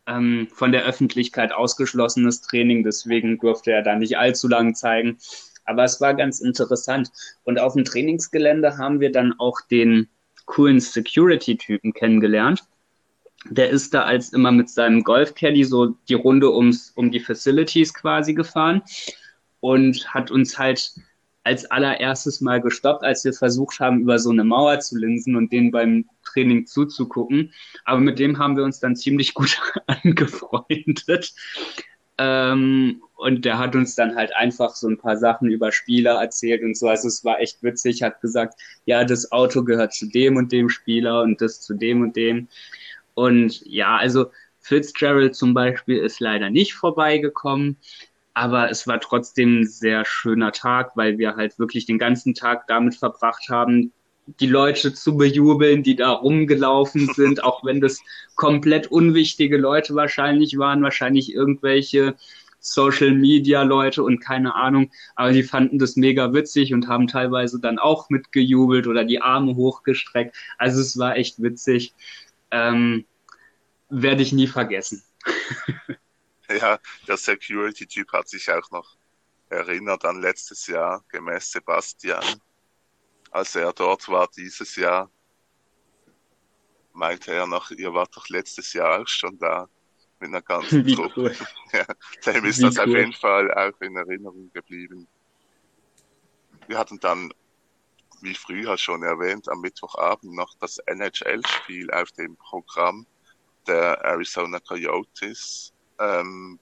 [0.07, 5.18] ähm, von der Öffentlichkeit ausgeschlossenes Training, deswegen durfte er da nicht allzu lang zeigen.
[5.66, 7.11] Aber es war ganz interessant.
[7.43, 10.09] Und auf dem Trainingsgelände haben wir dann auch den
[10.45, 12.64] coolen Security-Typen kennengelernt.
[13.49, 17.93] Der ist da als immer mit seinem Golf-Caddy so die Runde ums, um die Facilities
[17.93, 18.82] quasi gefahren
[19.59, 20.91] und hat uns halt
[21.44, 25.52] als allererstes mal gestoppt, als wir versucht haben, über so eine Mauer zu linsen und
[25.52, 27.54] denen beim Training zuzugucken.
[27.86, 31.34] Aber mit dem haben wir uns dann ziemlich gut angefreundet.
[32.18, 36.62] Ähm, und der hat uns dann halt einfach so ein paar Sachen über Spieler erzählt
[36.64, 36.88] und so.
[36.88, 40.70] Also es war echt witzig, hat gesagt, ja, das Auto gehört zu dem und dem
[40.70, 42.48] Spieler und das zu dem und dem.
[43.16, 44.28] Und ja, also
[44.60, 47.78] Fitzgerald zum Beispiel ist leider nicht vorbeigekommen,
[48.34, 52.68] aber es war trotzdem ein sehr schöner Tag, weil wir halt wirklich den ganzen Tag
[52.68, 53.92] damit verbracht haben,
[54.26, 58.02] die Leute zu bejubeln, die da rumgelaufen sind, auch wenn das
[58.36, 62.16] komplett unwichtige Leute wahrscheinlich waren, wahrscheinlich irgendwelche
[62.60, 67.60] Social Media Leute und keine Ahnung, aber die fanden das mega witzig und haben teilweise
[67.60, 70.36] dann auch mitgejubelt oder die Arme hochgestreckt.
[70.58, 71.94] Also es war echt witzig.
[72.52, 73.06] Ähm,
[73.90, 75.04] Werde ich nie vergessen.
[76.62, 78.98] ja, der Security-Typ hat sich auch noch
[79.50, 82.41] erinnert an letztes Jahr, gemäß Sebastian
[83.34, 85.10] als er dort war dieses Jahr,
[86.94, 89.68] meinte er noch, ihr wart doch letztes Jahr auch schon da
[90.20, 91.36] mit einer ganzen Wie Truppe.
[91.36, 91.36] Cool.
[91.74, 91.86] ja,
[92.32, 92.84] dem ist Wie das cool.
[92.84, 95.08] auf jeden Fall auch in Erinnerung geblieben.
[96.68, 97.34] Wir hatten dann,
[98.22, 103.08] wie früher schon erwähnt, am Mittwochabend noch das NHL-Spiel auf dem Programm
[103.66, 105.73] der Arizona Coyotes.
[106.00, 106.60] Ähm,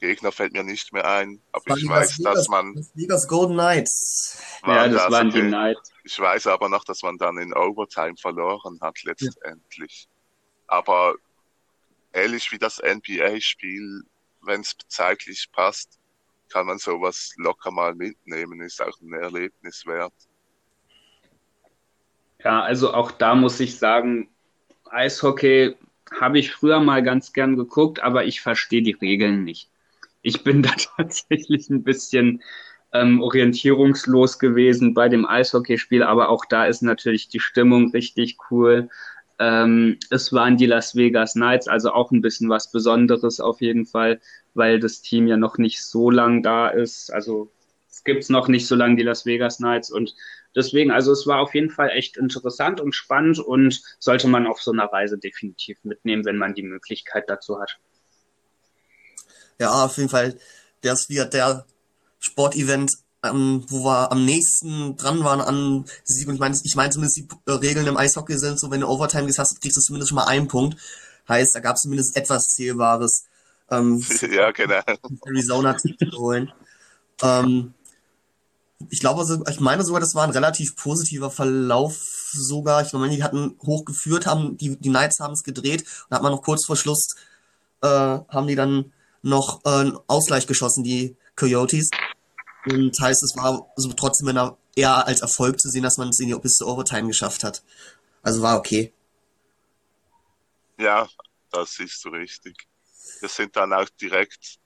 [0.00, 3.54] Gegner fällt mir nicht mehr ein, aber ich weiß, Las dass man Las Vegas Golden
[3.54, 4.42] Knights.
[4.66, 5.40] Ja, das das, waren die.
[5.40, 5.92] Knights.
[6.04, 10.08] Ich weiß aber noch, dass man dann in Overtime verloren hat letztendlich.
[10.66, 11.14] Aber
[12.12, 14.02] ähnlich wie das NBA-Spiel,
[14.42, 15.98] wenn es zeitlich passt,
[16.48, 20.12] kann man sowas locker mal mitnehmen, ist auch ein Erlebnis wert.
[22.42, 24.30] Ja, also auch da muss ich sagen,
[24.90, 25.76] Eishockey
[26.18, 29.68] habe ich früher mal ganz gern geguckt, aber ich verstehe die Regeln nicht.
[30.22, 32.42] Ich bin da tatsächlich ein bisschen
[32.92, 38.88] ähm, orientierungslos gewesen bei dem Eishockeyspiel, aber auch da ist natürlich die Stimmung richtig cool.
[39.38, 43.86] Ähm, es waren die Las Vegas Knights, also auch ein bisschen was Besonderes auf jeden
[43.86, 44.20] Fall,
[44.54, 47.12] weil das Team ja noch nicht so lang da ist.
[47.12, 47.50] Also
[47.90, 50.14] es gibt's noch nicht so lange die Las Vegas Knights und
[50.54, 54.60] deswegen, also es war auf jeden Fall echt interessant und spannend und sollte man auf
[54.60, 57.78] so einer Reise definitiv mitnehmen, wenn man die Möglichkeit dazu hat.
[59.58, 60.38] Ja, auf jeden Fall.
[60.82, 61.66] Das wird der
[62.18, 62.92] Sportevent,
[63.22, 66.28] ähm, wo wir am nächsten dran waren an Sieg.
[66.28, 69.26] Und ich meine, ich meine zumindest die Regeln im Eishockey sind so, wenn du Overtime
[69.26, 70.80] gehst, hast, kriegst du zumindest schon mal einen Punkt.
[71.28, 73.26] Heißt, da gab es zumindest etwas Zählbares,
[73.70, 74.80] ähm, ja, genau.
[75.26, 76.52] Arizona zu holen.
[77.22, 77.74] Ähm,
[78.88, 81.96] ich glaube, also, ich meine sogar, das war ein relativ positiver Verlauf
[82.32, 82.84] sogar.
[82.84, 86.32] Ich meine, die hatten hochgeführt, haben die, die Knights haben es gedreht und hat man
[86.32, 87.08] noch kurz vor Schluss
[87.82, 91.90] äh, haben die dann noch äh, einen Ausgleich geschossen, die Coyotes.
[92.66, 96.10] Und heißt, es war so trotzdem in einer, eher als Erfolg zu sehen, dass man
[96.10, 97.62] es in die bis zur Overtime geschafft hat.
[98.22, 98.92] Also war okay.
[100.78, 101.08] Ja,
[101.50, 102.68] das siehst du richtig.
[103.20, 104.58] Wir sind dann auch direkt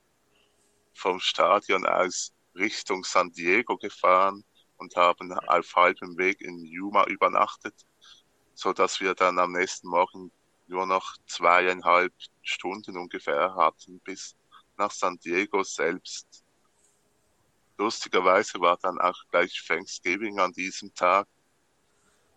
[0.92, 4.44] vom Stadion aus Richtung San Diego gefahren
[4.76, 7.74] und haben auf halbem Weg in Yuma übernachtet,
[8.54, 10.30] so dass wir dann am nächsten Morgen
[10.66, 14.36] nur noch zweieinhalb Stunden ungefähr hatten bis
[14.76, 16.44] nach San Diego selbst.
[17.76, 21.26] Lustigerweise war dann auch gleich Thanksgiving an diesem Tag,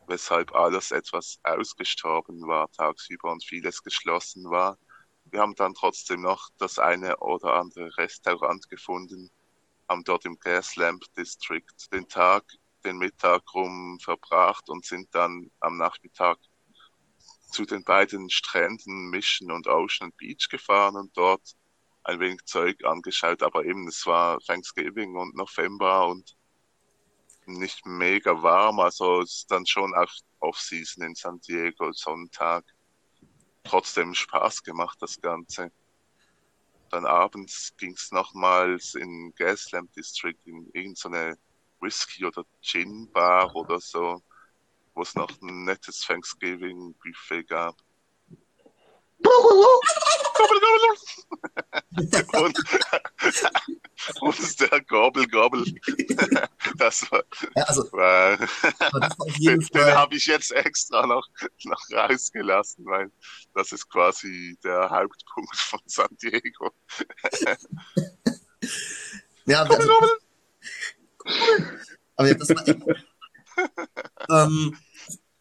[0.07, 4.77] weshalb alles etwas ausgestorben war tagsüber und vieles geschlossen war.
[5.25, 9.29] Wir haben dann trotzdem noch das eine oder andere Restaurant gefunden,
[9.87, 12.43] haben dort im Gaslamp District den Tag,
[12.83, 16.37] den Mittag rum verbracht und sind dann am Nachmittag
[17.51, 21.55] zu den beiden Stränden Mission und Ocean Beach gefahren und dort
[22.03, 26.37] ein wenig Zeug angeschaut, aber eben es war Thanksgiving und November und
[27.45, 32.65] nicht mega warm, also es ist dann schon auch Off-Season in San Diego, Sonntag.
[33.63, 35.71] Trotzdem Spaß gemacht, das Ganze.
[36.89, 41.37] Dann abends ging es nochmals in Gaslamp District in irgendeine
[41.79, 44.23] Whisky- oder Gin-Bar oder so,
[44.93, 47.75] wo es noch ein nettes Thanksgiving-Buffet gab.
[52.33, 52.57] Und,
[54.21, 55.65] und der Gobel Gobel,
[56.77, 57.23] das war,
[57.55, 58.49] Ja, also, war das
[59.17, 61.27] war den, den habe ich jetzt extra noch,
[61.63, 63.11] noch rausgelassen, weil
[63.55, 66.71] das ist quasi der Hauptpunkt von San Diego.
[69.45, 69.91] Ja, also,
[72.15, 72.81] aber ja, das war echt,
[74.29, 74.77] ähm,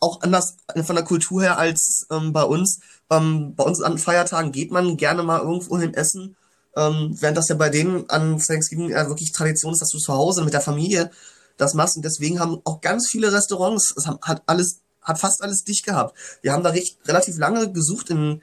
[0.00, 2.80] auch anders von der Kultur her als ähm, bei uns.
[3.10, 6.36] Ähm, bei uns an Feiertagen geht man gerne mal irgendwo hin essen,
[6.76, 10.12] ähm, während das ja bei denen an Thanksgiving ja wirklich Tradition ist, dass du zu
[10.12, 11.10] Hause mit der Familie
[11.56, 11.96] das machst.
[11.96, 16.16] Und deswegen haben auch ganz viele Restaurants, es hat alles, hat fast alles dicht gehabt.
[16.42, 18.42] Wir haben da recht, relativ lange gesucht in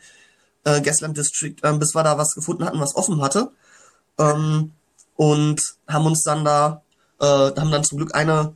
[0.63, 3.51] äh, Gaslamp District, ähm, bis wir da was gefunden hatten, was offen hatte.
[4.17, 4.71] Ähm,
[5.15, 6.81] und haben uns dann da,
[7.19, 8.55] äh, haben dann zum Glück eine,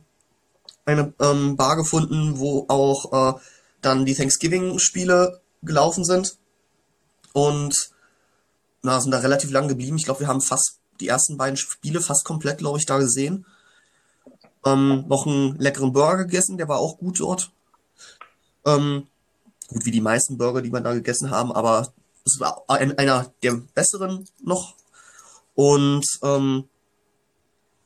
[0.88, 3.38] eine ähm, Bar gefunden, wo auch äh,
[3.82, 6.38] dann die Thanksgiving-Spiele gelaufen sind.
[7.34, 7.74] Und
[8.82, 9.98] na, sind da relativ lang geblieben.
[9.98, 13.44] Ich glaube, wir haben fast die ersten beiden Spiele fast komplett, glaube ich, da gesehen.
[14.64, 17.52] Ähm, noch einen leckeren Burger gegessen, der war auch gut dort.
[18.64, 19.06] Ähm,
[19.68, 21.92] gut wie die meisten Burger, die wir da gegessen haben, aber
[22.24, 24.74] es war ein, einer der besseren noch.
[25.54, 26.64] Und ähm,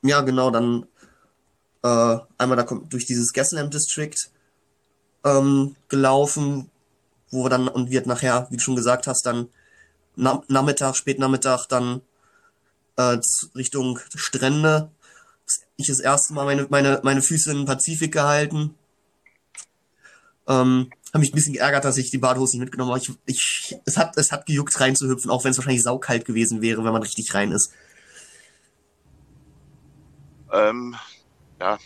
[0.02, 0.86] ja, genau, dann
[1.82, 4.16] äh, einmal da kommt durch dieses Gaslamp District
[5.24, 6.70] ähm, gelaufen,
[7.30, 9.48] wo wir dann und wird nachher, wie du schon gesagt hast, dann
[10.14, 12.02] na, Nachmittag, Spätnachmittag dann
[12.96, 13.18] äh,
[13.56, 14.90] Richtung Strände.
[15.76, 18.74] Ich das erste Mal meine, meine, meine Füße in den Pazifik gehalten.
[20.46, 23.00] Ähm, habe mich ein bisschen geärgert, dass ich die Badehose nicht mitgenommen habe.
[23.00, 26.84] Ich, ich, es, hat, es hat gejuckt reinzuhüpfen, auch wenn es wahrscheinlich saukalt gewesen wäre,
[26.84, 27.72] wenn man richtig rein ist.
[30.52, 30.96] Ähm,
[31.62, 31.78] ja,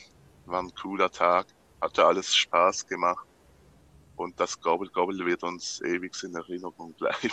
[0.47, 1.47] war ein cooler Tag,
[1.81, 3.27] hatte alles Spaß gemacht.
[4.17, 7.31] Und das Gobel Gobel wird uns ewig in Erinnerung bleiben.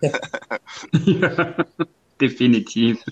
[1.04, 1.54] Ja,
[2.18, 3.04] definitiv.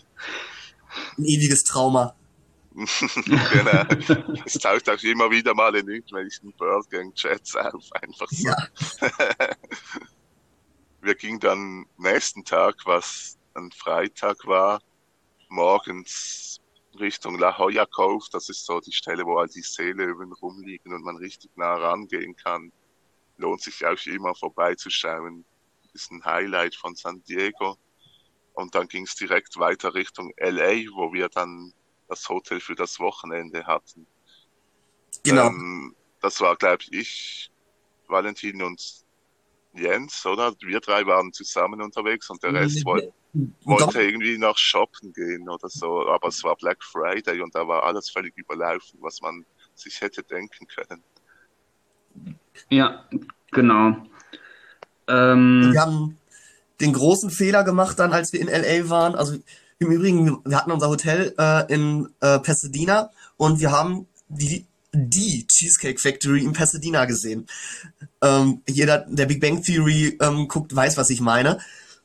[1.18, 2.16] Ein ewiges Trauma.
[2.74, 4.42] genau.
[4.46, 8.48] Es taucht auch immer wieder mal in irgendwelchen Burger-Chats auf, einfach so.
[8.48, 8.56] Ja.
[11.02, 14.80] Wir gingen dann nächsten Tag, was ein Freitag war,
[15.50, 16.61] morgens
[16.98, 18.24] Richtung La Jolla Cove.
[18.32, 22.36] Das ist so die Stelle, wo all die Seelöwen rumliegen und man richtig nah rangehen
[22.36, 22.72] kann.
[23.36, 25.44] Lohnt sich auch immer vorbeizuschauen.
[25.94, 27.76] Ist ein Highlight von San Diego.
[28.54, 31.72] Und dann ging es direkt weiter Richtung LA, wo wir dann
[32.08, 34.06] das Hotel für das Wochenende hatten.
[35.22, 35.46] Genau.
[35.46, 37.50] Ähm, das war, glaube ich,
[38.06, 39.04] Valentin und
[39.74, 40.54] Jens, oder?
[40.60, 43.14] Wir drei waren zusammen unterwegs und der Rest woll Doch,
[43.64, 46.06] wollte irgendwie nach shoppen gehen oder so.
[46.08, 50.22] Aber es war Black Friday und da war alles völlig überlaufen, was man sich hätte
[50.22, 51.02] denken können.
[52.68, 53.04] Ja,
[53.50, 53.96] genau.
[55.08, 56.18] Ähm, wir haben
[56.80, 59.14] den großen Fehler gemacht dann, als wir in LA waren.
[59.14, 59.38] Also
[59.78, 65.46] im Übrigen, wir hatten unser Hotel äh, in äh, Pasadena und wir haben die, die
[65.46, 67.46] Cheesecake Factory in Pasadena gesehen.
[68.20, 71.58] Ähm, jeder, der Big Bang Theory ähm, guckt, weiß, was ich meine.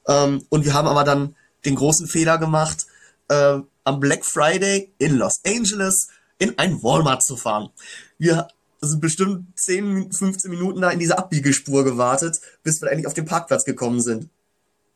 [0.08, 1.36] Ähm, und wir haben aber dann
[1.66, 2.86] den großen Fehler gemacht,
[3.30, 7.70] äh, am Black Friday in Los Angeles in ein Walmart zu fahren.
[8.18, 8.48] Wir
[8.82, 13.26] sind bestimmt 10, 15 Minuten da in diese Abbiegespur gewartet, bis wir endlich auf den
[13.26, 14.30] Parkplatz gekommen sind.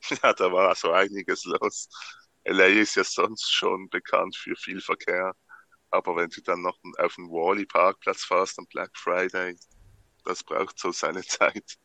[0.23, 1.87] Ja, da war so einiges los.
[2.43, 5.33] LA ist ja sonst schon bekannt für viel Verkehr.
[5.91, 9.55] Aber wenn du dann noch auf den Wally Parkplatz fährst am Black Friday,
[10.25, 11.77] das braucht so seine Zeit.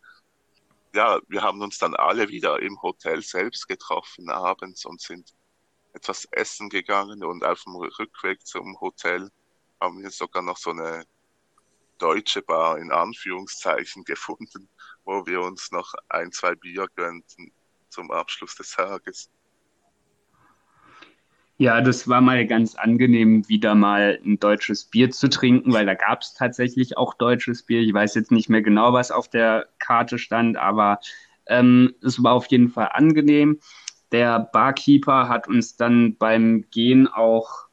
[0.97, 5.31] Ja, wir haben uns dann alle wieder im Hotel selbst getroffen abends und sind
[5.93, 9.31] etwas essen gegangen und auf dem Rückweg zum Hotel
[9.79, 11.05] haben wir sogar noch so eine
[11.99, 14.71] deutsche Bar in Anführungszeichen gefunden,
[15.05, 17.53] wo wir uns noch ein, zwei Bier gönnten
[17.91, 19.29] zum Abschluss des Tages.
[21.59, 25.95] Ja, das war mal ganz angenehm, wieder mal ein deutsches Bier zu trinken, weil da
[25.95, 27.81] gab es tatsächlich auch deutsches Bier.
[27.81, 31.01] Ich weiß jetzt nicht mehr genau, was auf der Karte stand, aber
[31.47, 33.59] ähm, es war auf jeden Fall angenehm.
[34.13, 37.69] Der Barkeeper hat uns dann beim Gehen auch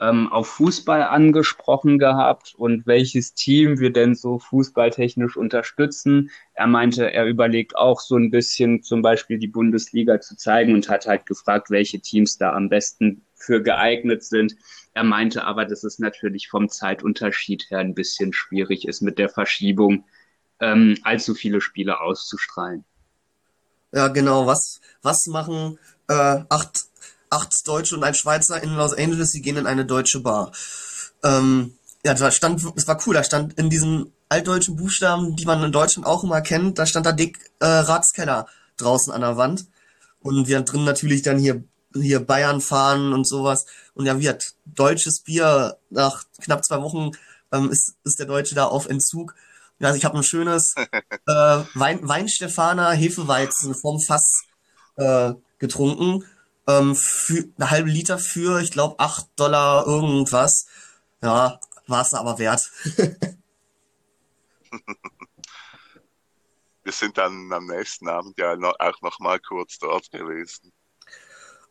[0.00, 6.30] ähm, auf Fußball angesprochen gehabt und welches Team wir denn so fußballtechnisch unterstützen.
[6.54, 10.88] Er meinte, er überlegt auch so ein bisschen zum Beispiel die Bundesliga zu zeigen und
[10.88, 14.56] hat halt gefragt, welche Teams da am besten für geeignet sind.
[14.94, 19.28] Er meinte aber, dass es natürlich vom Zeitunterschied her ein bisschen schwierig ist mit der
[19.28, 20.04] Verschiebung,
[20.60, 22.84] ähm, allzu viele Spiele auszustrahlen.
[23.92, 24.46] Ja, genau.
[24.46, 25.78] Was, was machen
[26.08, 26.86] äh, acht,
[27.30, 29.30] acht Deutsche und ein Schweizer in Los Angeles?
[29.30, 30.52] Sie gehen in eine deutsche Bar.
[31.22, 31.74] Ähm,
[32.04, 35.72] ja, da stand, es war cool, da stand in diesen altdeutschen Buchstaben, die man in
[35.72, 39.66] Deutschland auch immer kennt, da stand da dick äh, Ratskeller draußen an der Wand.
[40.20, 41.64] Und wir drin natürlich dann hier
[42.00, 43.66] hier Bayern fahren und sowas.
[43.94, 47.12] Und ja, wie hat deutsches Bier nach knapp zwei Wochen
[47.52, 49.34] ähm, ist, ist der Deutsche da auf Entzug.
[49.80, 50.74] Also ich habe ein schönes
[51.26, 54.44] äh, Wein, Weinstefaner Hefeweizen vom Fass
[54.96, 56.24] äh, getrunken.
[56.66, 60.66] Ähm, für eine halbe Liter für, ich glaube, acht Dollar irgendwas.
[61.22, 62.70] Ja, war es aber wert.
[66.82, 70.72] Wir sind dann am nächsten Abend ja noch, auch noch mal kurz dort gewesen.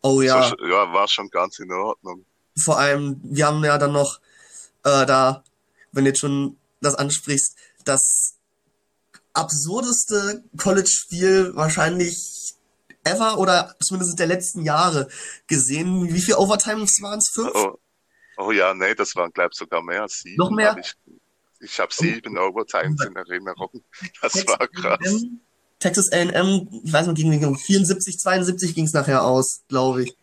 [0.02, 0.48] Oh ja.
[0.48, 2.24] So, ja, war schon ganz in Ordnung.
[2.58, 4.20] Vor allem, wir haben ja dann noch
[4.84, 5.44] äh, da,
[5.92, 8.36] wenn du jetzt schon das ansprichst, das
[9.32, 12.54] absurdeste College-Spiel wahrscheinlich
[13.04, 15.08] ever oder zumindest der letzten Jahre
[15.46, 16.12] gesehen.
[16.12, 17.30] Wie viel Overtimes waren es?
[17.32, 17.52] Fünf?
[17.54, 17.78] Oh,
[18.38, 20.36] oh ja, nee, das waren, glaube ich, sogar mehr als sieben.
[20.36, 20.76] Noch mehr?
[20.78, 20.94] Ich,
[21.60, 23.70] ich habe sieben Overtimes in Erinnerung.
[24.22, 25.24] Das war krass.
[25.78, 30.16] Texas A&M, ich weiß nicht, gegen wen, 74, 72 ging es nachher aus, glaube ich.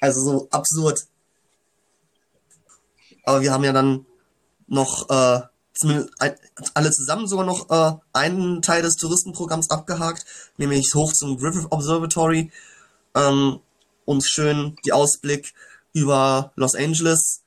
[0.00, 1.06] Also so absurd.
[3.24, 4.06] Aber wir haben ja dann
[4.66, 5.40] noch äh,
[6.74, 10.24] alle zusammen sogar noch äh, einen Teil des Touristenprogramms abgehakt,
[10.56, 12.50] nämlich hoch zum Griffith Observatory,
[13.14, 13.60] ähm,
[14.04, 15.54] uns schön die Ausblick
[15.92, 17.42] über Los Angeles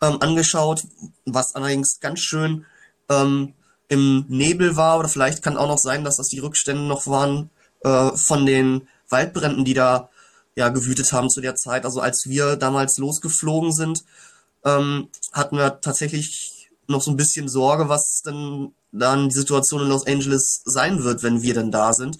[0.00, 0.82] ähm, angeschaut,
[1.24, 2.66] was allerdings ganz schön
[3.08, 3.54] ähm,
[3.88, 7.50] im Nebel war, oder vielleicht kann auch noch sein, dass das die Rückstände noch waren
[7.80, 10.10] äh, von den Waldbränden, die da
[10.56, 11.84] ja gewütet haben zu der Zeit.
[11.84, 14.04] Also als wir damals losgeflogen sind,
[14.64, 19.88] ähm, hatten wir tatsächlich noch so ein bisschen Sorge, was denn dann die Situation in
[19.88, 22.18] Los Angeles sein wird, wenn wir denn da sind.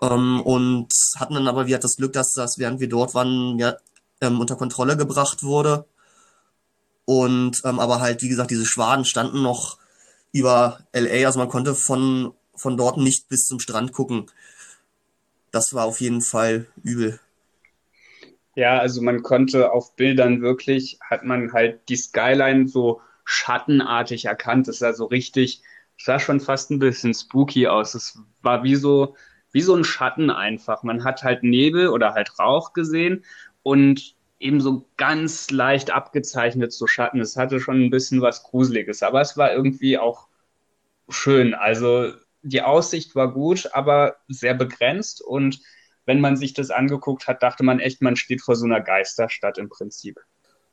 [0.00, 3.76] Ähm, und hatten dann aber wieder das Glück, dass das, während wir dort waren, ja,
[4.20, 5.86] ähm, unter Kontrolle gebracht wurde.
[7.04, 9.76] Und ähm, aber halt, wie gesagt, diese Schwaden standen noch
[10.34, 14.26] über LA, also man konnte von, von dort nicht bis zum Strand gucken.
[15.52, 17.20] Das war auf jeden Fall übel.
[18.56, 24.66] Ja, also man konnte auf Bildern wirklich, hat man halt die Skyline so schattenartig erkannt.
[24.66, 25.62] Das sah so richtig,
[25.98, 27.94] sah schon fast ein bisschen spooky aus.
[27.94, 29.14] Es war wie so,
[29.52, 30.82] wie so ein Schatten einfach.
[30.82, 33.24] Man hat halt Nebel oder halt Rauch gesehen
[33.62, 37.20] und eben so ganz leicht abgezeichnet so Schatten.
[37.20, 40.28] Es hatte schon ein bisschen was Gruseliges, aber es war irgendwie auch
[41.08, 41.54] schön.
[41.54, 45.60] Also die Aussicht war gut, aber sehr begrenzt und
[46.04, 49.56] wenn man sich das angeguckt hat, dachte man echt, man steht vor so einer Geisterstadt
[49.56, 50.20] im Prinzip.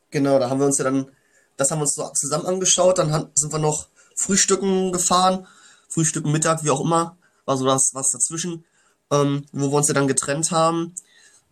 [0.09, 1.09] Genau, da haben wir uns ja dann,
[1.55, 5.47] das haben wir uns so zusammen angeschaut, dann sind wir noch Frühstücken gefahren,
[5.88, 8.65] Frühstücken, Mittag, wie auch immer, war so das was dazwischen,
[9.09, 10.93] ähm, wo wir uns ja dann getrennt haben.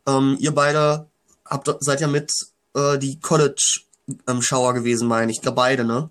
[0.06, 1.09] Ähm, ihr beide
[1.50, 2.32] habt, seid ja mit
[2.76, 5.38] äh, die College-Schauer gewesen, meine ich.
[5.38, 6.10] Ich glaube beide, ne?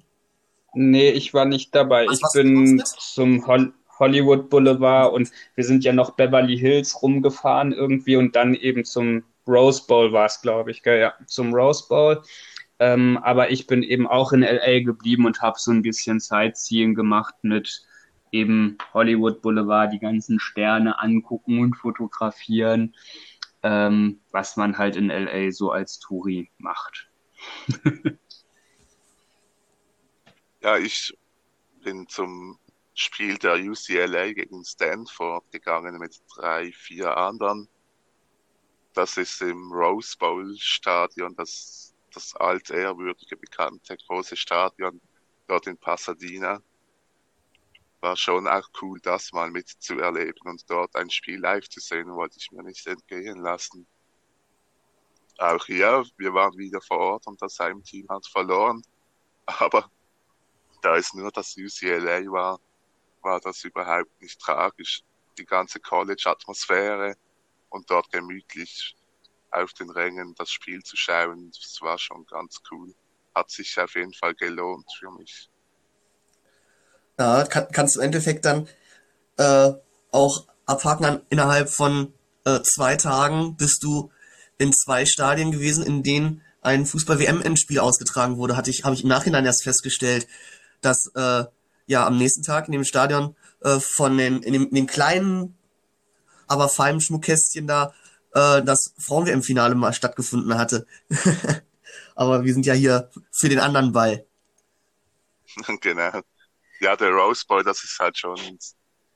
[0.74, 2.06] Nee, ich war nicht dabei.
[2.06, 2.86] Was ich du bin mit?
[2.86, 8.54] zum Hol Hollywood Boulevard und wir sind ja noch Beverly Hills rumgefahren irgendwie und dann
[8.54, 11.00] eben zum Rose Bowl war es, glaube ich, gell?
[11.00, 12.22] Ja, zum Rose Bowl.
[12.78, 16.94] Ähm, aber ich bin eben auch in LA geblieben und habe so ein bisschen Sightseeing
[16.94, 17.82] gemacht mit
[18.30, 22.94] eben Hollywood Boulevard, die ganzen Sterne angucken und fotografieren,
[23.62, 27.10] ähm, was man halt in LA so als Touri macht.
[30.60, 31.16] Ja, ich
[31.84, 32.58] bin zum
[32.94, 37.68] Spiel der UCLA gegen Stanford gegangen mit drei, vier anderen.
[38.92, 45.00] Das ist im Rose Bowl Stadion, das, das altehrwürdige, bekannte, große Stadion
[45.46, 46.60] dort in Pasadena.
[48.00, 52.38] War schon auch cool, das mal mitzuerleben und dort ein Spiel live zu sehen, wollte
[52.38, 53.86] ich mir nicht entgehen lassen.
[55.38, 58.82] Auch hier, wir waren wieder vor Ort und das Heimteam hat verloren.
[59.46, 59.90] Aber
[60.82, 62.60] da es nur das UCLA war,
[63.22, 65.02] war das überhaupt nicht tragisch.
[65.36, 67.16] Die ganze College-Atmosphäre
[67.68, 68.96] und dort gemütlich
[69.50, 72.94] auf den Rängen das Spiel zu schauen, das war schon ganz cool.
[73.34, 75.48] Hat sich auf jeden Fall gelohnt für mich.
[77.18, 78.68] Ja, kann, kannst du im Endeffekt dann
[79.36, 79.72] äh,
[80.10, 82.12] auch abhaken an, innerhalb von
[82.44, 84.10] äh, zwei Tagen bist du
[84.58, 88.56] in zwei Stadien gewesen, in denen ein Fußball-WM-Endspiel ausgetragen wurde.
[88.56, 90.26] Hatte ich, habe ich im Nachhinein erst festgestellt,
[90.80, 91.44] dass äh,
[91.86, 95.56] ja am nächsten Tag in dem Stadion äh, von den, in dem, in dem kleinen,
[96.46, 97.94] aber feinen Schmuckkästchen da
[98.34, 100.86] äh, das Frauen-WM-Finale mal stattgefunden hatte.
[102.14, 104.24] aber wir sind ja hier für den anderen Ball.
[105.80, 106.22] genau.
[106.80, 108.58] Ja, der Rose Bowl, das ist halt schon ein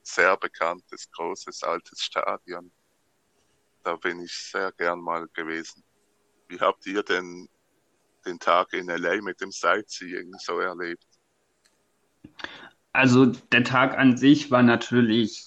[0.03, 2.73] sehr bekanntes, großes, altes Stadion.
[3.85, 5.83] Da bin ich sehr gern mal gewesen.
[6.49, 7.49] Wie habt ihr denn
[8.27, 11.07] den Tag in LA mit dem Sightseeing so erlebt?
[12.93, 15.47] Also der Tag an sich war natürlich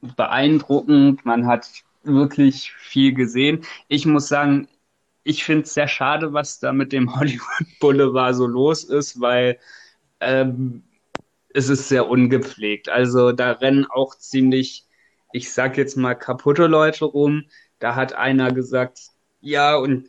[0.00, 1.24] beeindruckend.
[1.24, 1.68] Man hat
[2.02, 3.64] wirklich viel gesehen.
[3.88, 4.68] Ich muss sagen,
[5.24, 9.58] ich finde es sehr schade, was da mit dem Hollywood Boulevard so los ist, weil
[10.20, 10.84] ähm,
[11.56, 12.90] es ist sehr ungepflegt.
[12.90, 14.84] Also da rennen auch ziemlich,
[15.32, 17.46] ich sag jetzt mal, kaputte Leute rum.
[17.78, 18.98] Da hat einer gesagt,
[19.40, 20.08] ja, und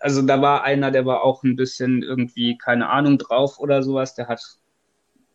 [0.00, 4.14] also da war einer, der war auch ein bisschen irgendwie, keine Ahnung, drauf oder sowas.
[4.16, 4.42] Der hat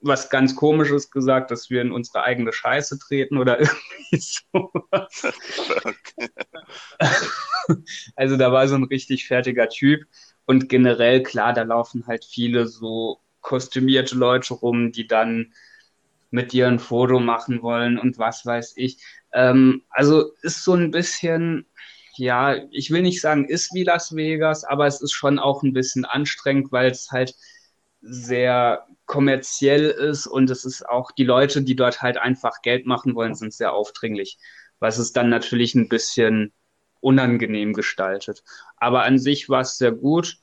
[0.01, 5.33] was ganz Komisches gesagt, dass wir in unsere eigene Scheiße treten oder irgendwie sowas.
[8.17, 10.01] also da war so ein richtig fertiger Typ.
[10.45, 15.53] Und generell, klar, da laufen halt viele so kostümierte Leute rum, die dann
[16.31, 18.97] mit dir ein Foto machen wollen und was weiß ich.
[19.33, 21.67] Ähm, also ist so ein bisschen,
[22.15, 25.73] ja, ich will nicht sagen, ist wie Las Vegas, aber es ist schon auch ein
[25.73, 27.35] bisschen anstrengend, weil es halt
[28.01, 33.13] sehr kommerziell ist und es ist auch die Leute, die dort halt einfach Geld machen
[33.13, 34.39] wollen, sind sehr aufdringlich,
[34.79, 36.51] was es dann natürlich ein bisschen
[36.99, 38.43] unangenehm gestaltet.
[38.77, 40.37] Aber an sich war es sehr gut.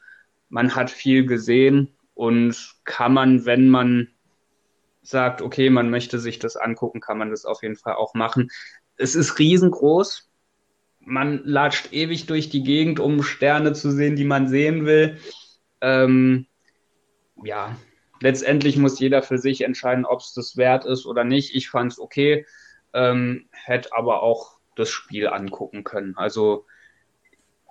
[0.51, 4.09] Man hat viel gesehen und kann man, wenn man
[5.01, 8.51] sagt, okay, man möchte sich das angucken, kann man das auf jeden Fall auch machen.
[8.99, 10.31] Es ist riesengroß.
[10.99, 15.17] Man latscht ewig durch die Gegend, um Sterne zu sehen, die man sehen will.
[15.81, 16.47] Ähm,
[17.43, 17.75] ja,
[18.21, 21.55] letztendlich muss jeder für sich entscheiden, ob es das wert ist oder nicht.
[21.55, 22.45] Ich fand es okay,
[22.93, 26.19] ähm, hätte aber auch das Spiel angucken können.
[26.19, 26.67] Also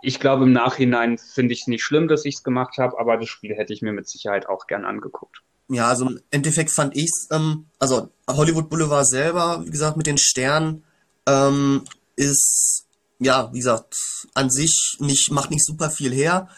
[0.01, 3.17] ich glaube, im Nachhinein finde ich es nicht schlimm, dass ich es gemacht habe, aber
[3.17, 5.41] das Spiel hätte ich mir mit Sicherheit auch gern angeguckt.
[5.69, 10.17] Ja, also im Endeffekt fand ich's, ähm, also Hollywood Boulevard selber, wie gesagt, mit den
[10.17, 10.83] Sternen,
[11.27, 11.83] ähm,
[12.15, 12.85] ist,
[13.19, 13.95] ja, wie gesagt,
[14.33, 16.49] an sich nicht, macht nicht super viel her.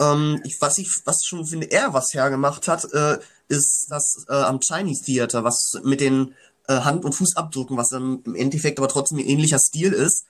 [0.00, 3.18] Ähm, ich, was ich, was schon finde, er was hergemacht hat, äh,
[3.48, 6.34] ist das äh, am Chinese Theater, was mit den
[6.68, 10.24] äh, Hand- und Fußabdrücken, was dann im Endeffekt aber trotzdem ein ähnlicher Stil ist.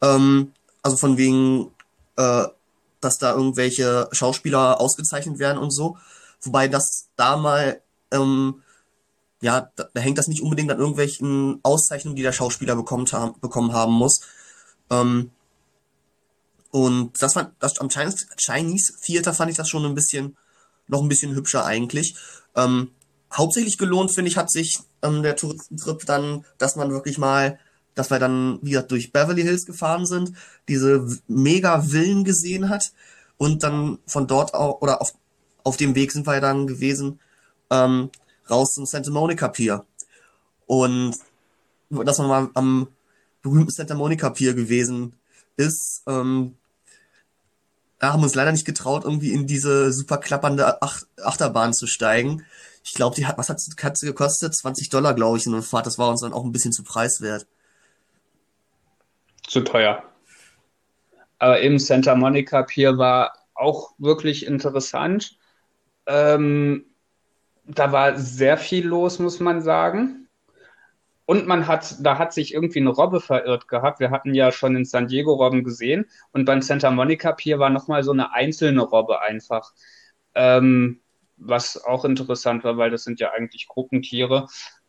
[0.00, 0.52] Ähm,
[0.82, 1.70] also von wegen
[2.16, 2.46] äh,
[3.02, 5.98] dass da irgendwelche Schauspieler ausgezeichnet werden und so.
[6.40, 8.62] Wobei das da mal, ähm,
[9.40, 13.34] ja, da, da hängt das nicht unbedingt an irgendwelchen Auszeichnungen, die der Schauspieler bekommt haben,
[13.40, 14.20] bekommen haben muss.
[14.88, 15.30] Ähm,
[16.70, 20.36] und das fand, das am Chinese, Chinese Theater fand ich das schon ein bisschen,
[20.86, 22.16] noch ein bisschen hübscher eigentlich.
[22.54, 22.92] Ähm,
[23.32, 27.58] hauptsächlich gelohnt, finde ich, hat sich ähm, der Touristentrip dann, dass man wirklich mal,
[27.94, 30.32] dass wir dann wieder durch Beverly Hills gefahren sind,
[30.68, 32.92] diese mega Villen gesehen hat
[33.36, 35.12] und dann von dort auch, oder auf,
[35.64, 37.20] auf dem Weg sind wir dann gewesen,
[37.70, 38.10] ähm,
[38.48, 39.84] raus zum Santa Monica Pier.
[40.66, 41.16] Und
[41.90, 42.88] dass man mal am
[43.42, 45.14] berühmten Santa Monica Pier gewesen
[45.56, 46.56] ist, ähm,
[47.98, 51.86] da haben wir uns leider nicht getraut, irgendwie in diese super klappernde Ach Achterbahn zu
[51.86, 52.44] steigen.
[52.82, 54.56] Ich glaube, die hat, was hat, hat sie gekostet?
[54.56, 55.86] 20 Dollar, glaube ich, in der Fahrt.
[55.86, 57.46] Das war uns dann auch ein bisschen zu preiswert.
[59.46, 60.02] Zu teuer.
[61.38, 65.36] Aber im Santa Monica Pier war auch wirklich interessant.
[66.06, 66.86] Ähm,
[67.64, 70.28] da war sehr viel los, muss man sagen.
[71.24, 74.00] Und man hat, da hat sich irgendwie eine Robbe verirrt gehabt.
[74.00, 77.70] Wir hatten ja schon in San Diego Robben gesehen und beim Santa Monica Pier war
[77.70, 79.72] nochmal so eine einzelne Robbe einfach.
[80.34, 81.00] Ähm,
[81.36, 84.48] was auch interessant war, weil das sind ja eigentlich Gruppentiere.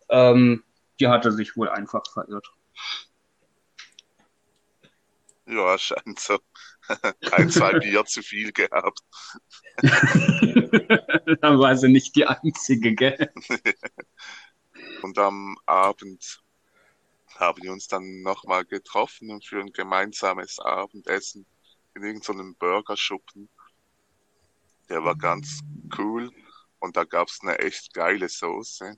[0.09, 0.63] Ähm,
[0.99, 2.47] die hatte sich wohl einfach verirrt.
[5.45, 6.39] Ja, scheint so.
[7.31, 8.99] Ein, zwei Bier zu viel gehabt.
[11.41, 13.31] Dann war sie nicht die einzige, gell?
[15.01, 16.41] Und am Abend
[17.35, 21.45] haben wir uns dann nochmal getroffen für ein gemeinsames Abendessen
[21.95, 23.49] in irgendeinem Burgerschuppen.
[24.89, 25.59] Der war ganz
[25.97, 26.31] cool
[26.79, 28.97] und da gab's eine echt geile Soße.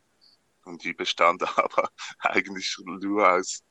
[0.66, 1.90] Und die bestand aber
[2.20, 3.62] eigentlich nur aus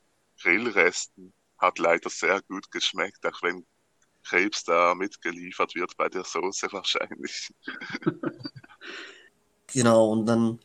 [0.41, 1.33] Grillresten.
[1.65, 3.65] Hat leider sehr gut geschmeckt, auch wenn
[4.23, 7.51] Krebs da mitgeliefert wird bei der Soße wahrscheinlich.
[9.73, 10.59] genau, und dann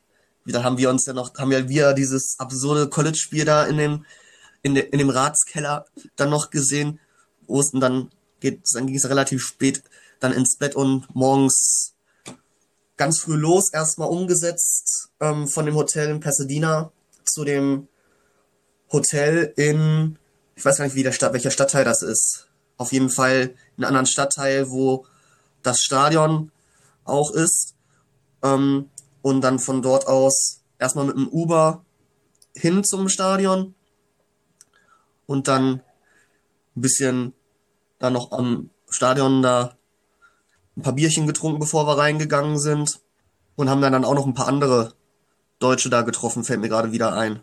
[0.44, 4.06] wieder haben wir uns ja noch, haben ja wir dieses absurde College-Spiel da in dem,
[4.62, 5.86] in, de, in dem Ratskeller
[6.16, 7.00] dann noch gesehen,
[7.46, 9.82] wo es dann geht, dann ging es relativ spät
[10.18, 11.94] dann ins Bett und morgens
[12.98, 16.92] ganz früh los, erstmal umgesetzt ähm, von dem Hotel in Pasadena
[17.24, 17.88] zu dem
[18.92, 20.18] Hotel in,
[20.60, 23.84] ich weiß gar nicht, wie der Stadt, welcher Stadtteil das ist auf jeden Fall in
[23.84, 25.06] einem anderen Stadtteil, wo
[25.62, 26.50] das Stadion
[27.04, 27.74] auch ist.
[28.42, 28.88] Ähm,
[29.20, 31.84] und dann von dort aus erstmal mit dem Uber
[32.54, 33.74] hin zum Stadion
[35.26, 35.82] und dann
[36.74, 37.34] ein bisschen
[37.98, 39.76] da noch am Stadion da
[40.76, 43.00] ein paar Bierchen getrunken, bevor wir reingegangen sind
[43.56, 44.94] und haben dann, dann auch noch ein paar andere
[45.58, 47.40] Deutsche da getroffen, fällt mir gerade wieder ein.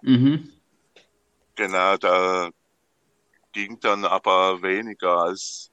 [0.00, 0.48] Mhm.
[1.56, 2.50] Genau, da
[3.52, 5.70] ging dann aber weniger als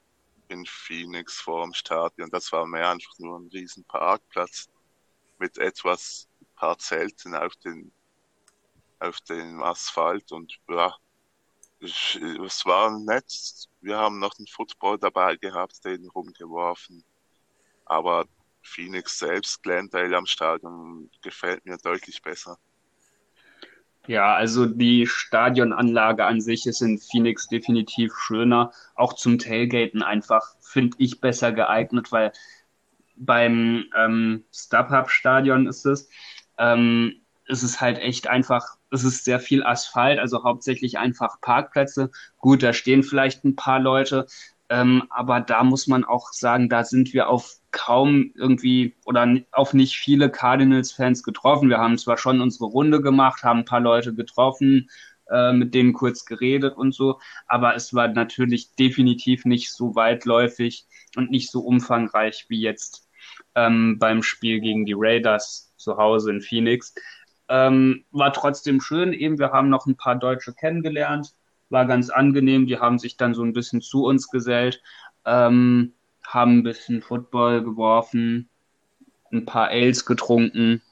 [0.48, 2.30] in Phoenix vor dem Stadion.
[2.30, 4.68] Das war mehr einfach nur ein riesen Parkplatz
[5.38, 7.92] mit etwas paar Zelten auf den
[9.00, 10.94] auf dem Asphalt und ja,
[11.80, 13.68] es war nett.
[13.80, 17.04] Wir haben noch einen Football dabei gehabt, den rumgeworfen.
[17.84, 18.26] Aber
[18.62, 22.56] Phoenix selbst, Glendale am Stadion, gefällt mir deutlich besser.
[24.08, 28.72] Ja, also die Stadionanlage an sich ist in Phoenix definitiv schöner.
[28.96, 32.32] Auch zum Tailgaten einfach, finde ich, besser geeignet, weil
[33.16, 36.08] beim ähm, StubHub-Stadion ist es,
[36.58, 42.10] ähm, ist es halt echt einfach, es ist sehr viel Asphalt, also hauptsächlich einfach Parkplätze.
[42.38, 44.26] Gut, da stehen vielleicht ein paar Leute,
[44.68, 49.74] ähm, aber da muss man auch sagen, da sind wir auf kaum irgendwie oder auf
[49.74, 51.68] nicht viele Cardinals-Fans getroffen.
[51.68, 54.88] Wir haben zwar schon unsere Runde gemacht, haben ein paar Leute getroffen,
[55.30, 60.86] äh, mit denen kurz geredet und so, aber es war natürlich definitiv nicht so weitläufig
[61.16, 63.08] und nicht so umfangreich wie jetzt
[63.54, 66.94] ähm, beim Spiel gegen die Raiders zu Hause in Phoenix.
[67.48, 71.34] Ähm, war trotzdem schön, eben wir haben noch ein paar Deutsche kennengelernt,
[71.70, 74.82] war ganz angenehm, die haben sich dann so ein bisschen zu uns gesellt.
[75.24, 75.94] Ähm,
[76.32, 78.48] haben ein bisschen Football geworfen,
[79.32, 80.82] ein paar Ales getrunken.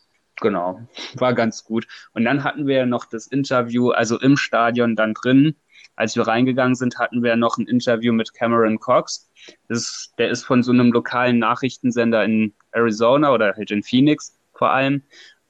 [0.40, 0.80] Genau,
[1.14, 1.86] war ganz gut.
[2.14, 5.56] Und dann hatten wir noch das Interview, also im Stadion dann drin.
[5.96, 9.30] Als wir reingegangen sind, hatten wir noch ein Interview mit Cameron Cox.
[9.68, 14.70] Das, der ist von so einem lokalen Nachrichtensender in Arizona oder halt in Phoenix vor
[14.70, 15.02] allem.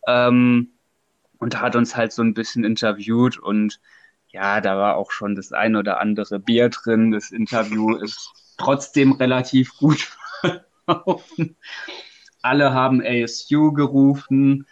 [0.08, 0.70] Ähm,
[1.38, 3.80] und hat uns halt so ein bisschen interviewt und
[4.28, 7.10] ja, da war auch schon das ein oder andere Bier drin.
[7.10, 10.08] Das Interview ist trotzdem relativ gut
[10.86, 11.56] verlaufen.
[12.42, 14.66] Alle haben ASU gerufen.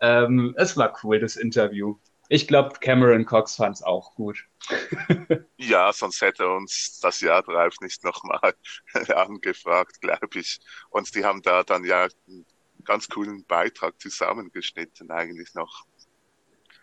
[0.00, 1.96] Ähm, es war cool, das Interview.
[2.28, 4.44] ich glaube, Cameron Cox fand es auch gut.
[5.58, 8.54] ja, sonst hätte uns das Jahr drauf nicht nochmal
[9.14, 10.58] angefragt, glaube ich.
[10.90, 12.46] Und die haben da dann ja einen
[12.84, 15.84] ganz coolen Beitrag zusammengeschnitten, eigentlich noch.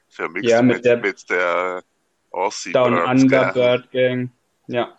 [0.09, 1.83] Vermixt Ja, mit mit, der- mit der
[2.31, 3.53] Aussie Down Birds Under Gang.
[3.53, 4.31] Bird Gang.
[4.67, 4.97] Ja,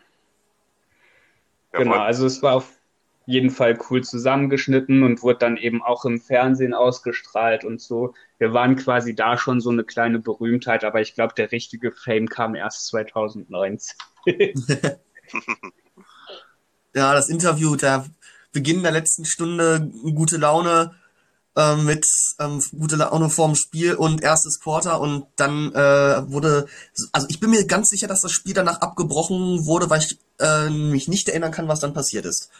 [1.72, 1.92] Ja, genau.
[1.92, 2.78] voll- Also es war auf
[3.26, 8.14] jeden Fall cool zusammengeschnitten und wurde dann eben auch im Fernsehen ausgestrahlt und so.
[8.38, 12.28] Wir waren quasi da schon so eine kleine Berühmtheit, aber ich glaube, der richtige Fame
[12.28, 13.96] kam erst 2019.
[16.94, 18.06] Ja, das Interview, der
[18.52, 20.94] Beginn der letzten Stunde, gute Laune
[21.56, 22.06] ähm, mit
[22.38, 26.66] ähm, gute Laune vorm Spiel und erstes Quarter und dann äh, wurde,
[27.12, 30.70] also ich bin mir ganz sicher, dass das Spiel danach abgebrochen wurde, weil ich äh,
[30.70, 32.50] mich nicht erinnern kann, was dann passiert ist.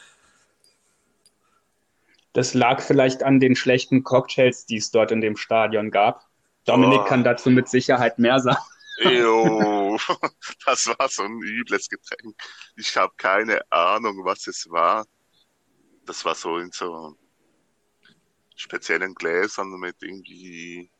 [2.34, 6.26] Das lag vielleicht an den schlechten Cocktails, die es dort in dem Stadion gab.
[6.64, 7.04] Dominik Oh.
[7.04, 8.62] kann dazu mit Sicherheit mehr sagen.
[9.04, 9.98] Ew,
[10.66, 12.36] das war so ein übles Getränk.
[12.76, 15.06] Ich habe keine Ahnung, was es war.
[16.06, 17.16] Das war so in so
[18.62, 20.90] speziellen Gläsern mit irgendwie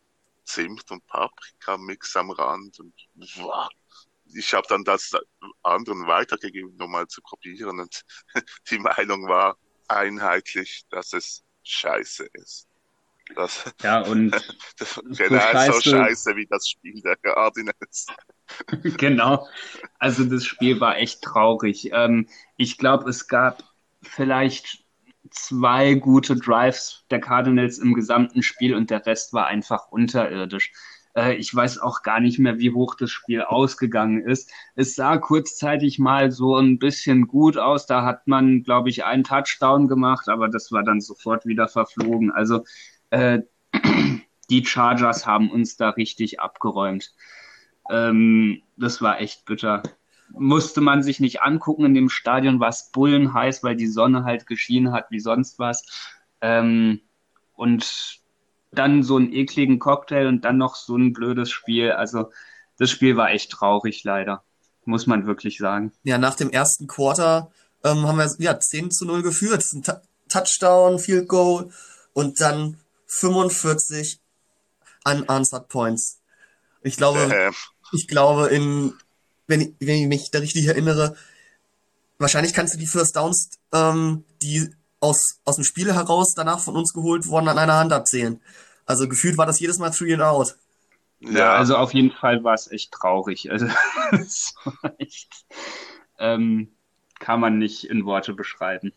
[0.45, 2.81] Zimt und Paprika-Mix am Rand.
[2.81, 2.95] Und
[3.37, 3.69] boah,
[4.35, 5.13] ich habe dann das
[5.63, 7.81] anderen weitergegeben, um mal zu probieren.
[7.81, 8.03] Und
[8.71, 9.59] die Meinung war
[9.89, 12.69] einheitlich, dass es scheiße ist.
[13.35, 14.33] Das, Ja, und
[14.79, 18.07] das So genau so scheiße- scheiße wie das Spiel der Cardinals.
[18.99, 19.47] Genau.
[19.99, 21.91] Also das Spiel war echt traurig.
[21.93, 23.65] Ähm, ich glaube, es gab
[24.03, 24.82] vielleicht
[25.31, 30.73] zwei gute Drives der Cardinals im gesamten Spiel und der Rest war einfach unterirdisch.
[31.15, 34.51] Äh, ich weiß auch gar nicht mehr, wie hoch das Spiel ausgegangen ist.
[34.74, 37.86] Es sah kurzzeitig mal so ein bisschen gut aus.
[37.86, 42.31] Da hat man, glaube ich, einen Touchdown gemacht, aber das war dann sofort wieder verflogen.
[42.31, 42.65] Also
[43.11, 43.40] äh,
[44.51, 47.15] die Chargers haben uns da richtig abgeräumt.
[47.90, 49.82] Ähm, das war echt bitter.
[50.35, 51.85] Musste man sich nicht angucken.
[51.85, 55.85] In dem Stadion war es bullenheiß, weil die Sonne halt geschienen hat wie sonst was.
[56.41, 57.01] Ähm,
[57.55, 58.21] und
[58.73, 61.93] dann so einen ekligen Cocktail und dann noch so ein blödes Spiel.
[61.93, 62.31] Also
[62.79, 64.43] das Spiel war echt traurig, leider.
[64.85, 65.93] Muss man wirklich sagen.
[66.03, 67.53] Ja, nach dem ersten Quarter
[67.85, 69.65] ähm, haben wir ja 10 zu 0 geführt.
[69.73, 69.85] Ein
[70.29, 71.71] Touchdown, Field Goal
[72.15, 74.19] und dann 45
[75.05, 76.21] unanswered Points.
[76.83, 77.55] Ich glaube, Ähm,
[77.93, 78.95] ich glaube, in,
[79.53, 81.15] wenn ich, wenn ich mich da richtig erinnere,
[82.19, 86.74] wahrscheinlich kannst du die First Downs, ähm, die aus, aus dem Spiel heraus danach von
[86.74, 88.41] uns geholt wurden, an einer Hand abzählen.
[88.87, 90.57] Also gefühlt war das jedes Mal Three and Out.
[91.20, 93.51] ja, also auf jeden Fall war es echt traurig.
[93.51, 93.66] Also
[94.83, 95.45] war echt,
[96.19, 96.73] ähm,
[97.19, 98.93] kann man nicht in Worte beschreiben.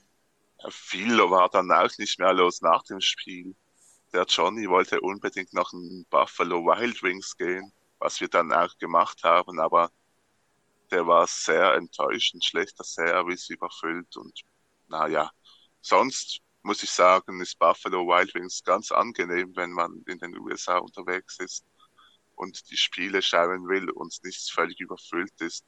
[0.69, 3.56] viel war dann auch nicht mehr los nach dem Spiel.
[4.14, 9.23] Der Johnny wollte unbedingt nach den Buffalo Wild Wings gehen, was wir dann auch gemacht
[9.23, 9.91] haben, aber
[10.95, 14.43] der war sehr enttäuschend, schlechter Service, überfüllt und
[14.88, 15.30] naja,
[15.81, 20.77] sonst muss ich sagen, ist Buffalo Wild Wings ganz angenehm, wenn man in den USA
[20.77, 21.65] unterwegs ist
[22.35, 25.65] und die Spiele schauen will und nicht völlig überfüllt ist,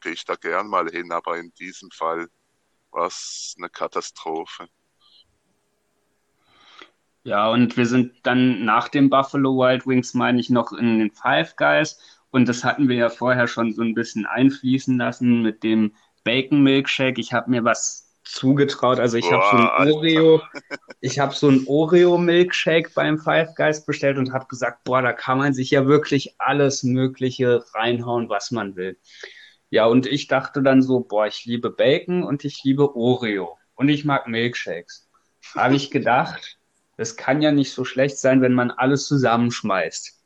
[0.00, 2.28] gehe ich da gern mal hin, aber in diesem Fall
[2.90, 4.68] war es eine Katastrophe.
[7.22, 11.12] Ja, und wir sind dann nach dem Buffalo Wild Wings, meine ich, noch in den
[11.12, 12.13] Five Guys.
[12.34, 15.94] Und das hatten wir ja vorher schon so ein bisschen einfließen lassen mit dem
[16.24, 17.20] Bacon Milkshake.
[17.20, 18.98] Ich habe mir was zugetraut.
[18.98, 19.92] Also ich habe so ein.
[19.92, 20.42] Oreo,
[21.00, 25.12] ich habe so ein Oreo Milkshake beim Five Guys bestellt und habe gesagt, boah, da
[25.12, 28.98] kann man sich ja wirklich alles Mögliche reinhauen, was man will.
[29.70, 33.88] Ja, und ich dachte dann so, boah, ich liebe Bacon und ich liebe Oreo und
[33.88, 35.08] ich mag Milkshakes.
[35.54, 36.58] Habe ich gedacht,
[36.96, 40.23] das kann ja nicht so schlecht sein, wenn man alles zusammenschmeißt.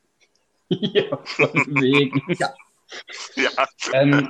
[0.93, 1.51] ja, von
[1.81, 2.21] wegen.
[2.39, 2.53] Ja,
[3.93, 4.29] Ähm,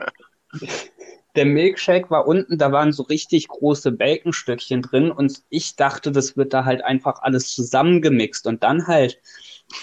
[1.35, 6.35] der Milkshake war unten, da waren so richtig große Baconstückchen drin und ich dachte, das
[6.35, 9.21] wird da halt einfach alles zusammengemixt und dann halt.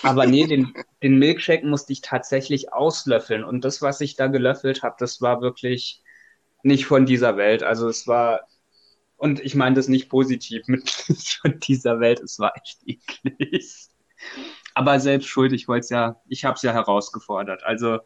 [0.03, 4.83] Aber nee, den, den Milkshake musste ich tatsächlich auslöffeln und das, was ich da gelöffelt
[4.83, 6.03] habe, das war wirklich
[6.63, 7.63] nicht von dieser Welt.
[7.63, 8.41] Also es war,
[9.17, 13.89] und ich meine das nicht positiv mit nicht von dieser Welt, es war echt eklig.
[14.77, 17.65] Aber selbst schuld, ich wollte es ja, ich habe es ja herausgefordert.
[17.65, 18.01] Also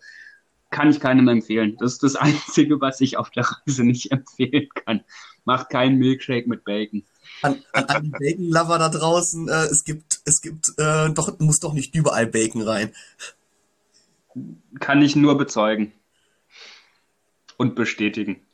[0.70, 1.76] kann ich keinem empfehlen.
[1.80, 5.04] Das ist das Einzige, was ich auf der Reise nicht empfehlen kann.
[5.44, 7.04] Macht keinen Milkshake mit Bacon.
[7.42, 11.58] An, an, an die Bacon-Lover da draußen, äh, es gibt, es gibt, äh, doch, muss
[11.58, 12.94] doch nicht überall Bacon rein.
[14.78, 15.92] Kann ich nur bezeugen.
[17.56, 18.46] Und bestätigen.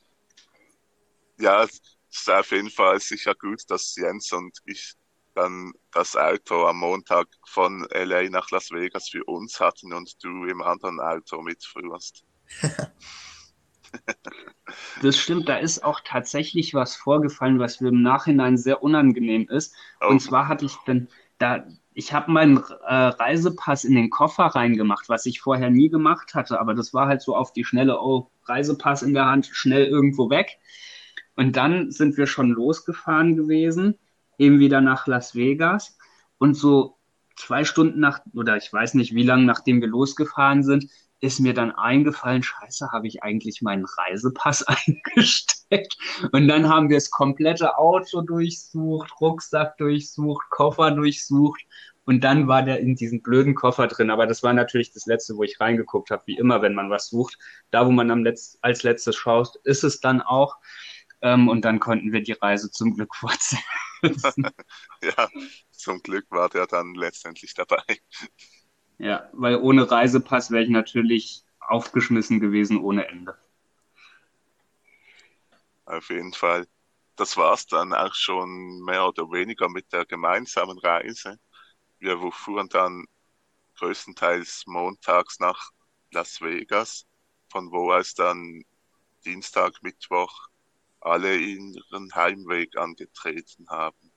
[1.37, 1.79] ja, es
[2.09, 4.95] ist auf jeden Fall sicher gut, dass Jens und ich
[5.37, 10.45] dann das Auto am Montag von LA nach Las Vegas für uns hatten und du
[10.45, 12.25] im anderen Auto mitfuhrst.
[15.01, 19.73] Das stimmt, da ist auch tatsächlich was vorgefallen, was mir im Nachhinein sehr unangenehm ist.
[20.01, 20.07] Oh.
[20.07, 21.07] Und zwar hatte ich dann
[21.37, 26.35] da, ich habe meinen äh, Reisepass in den Koffer reingemacht, was ich vorher nie gemacht
[26.35, 29.85] hatte, aber das war halt so auf die Schnelle, oh, Reisepass in der Hand, schnell
[29.85, 30.57] irgendwo weg.
[31.35, 33.97] Und dann sind wir schon losgefahren gewesen,
[34.37, 35.97] eben wieder nach Las Vegas.
[36.37, 36.97] Und so
[37.35, 40.89] zwei Stunden nach, oder ich weiß nicht wie lange, nachdem wir losgefahren sind,
[41.19, 45.97] ist mir dann eingefallen, scheiße, habe ich eigentlich meinen Reisepass eingesteckt?
[46.31, 51.61] Und dann haben wir das komplette Auto durchsucht, Rucksack durchsucht, Koffer durchsucht.
[52.05, 54.11] Und dann war der in diesem blöden Koffer drin.
[54.11, 57.09] Aber das war natürlich das Letzte, wo ich reingeguckt habe, wie immer, wenn man was
[57.09, 57.37] sucht.
[57.69, 60.55] Da, wo man am Letz als letztes schaut, ist es dann auch.
[61.21, 63.63] Ähm, und dann konnten wir die Reise zum Glück fortsetzen.
[65.01, 65.27] ja,
[65.71, 67.83] zum Glück war der dann letztendlich dabei.
[68.99, 73.37] Ja, weil ohne Reisepass wäre ich natürlich aufgeschmissen gewesen ohne Ende.
[75.85, 76.67] Auf jeden Fall.
[77.15, 81.39] Das war's dann auch schon mehr oder weniger mit der gemeinsamen Reise.
[81.99, 83.05] Wir fuhren dann
[83.77, 85.71] größtenteils montags nach
[86.11, 87.07] Las Vegas,
[87.49, 88.63] von wo aus dann
[89.25, 90.47] Dienstag, Mittwoch
[91.01, 94.11] alle ihren Heimweg angetreten haben.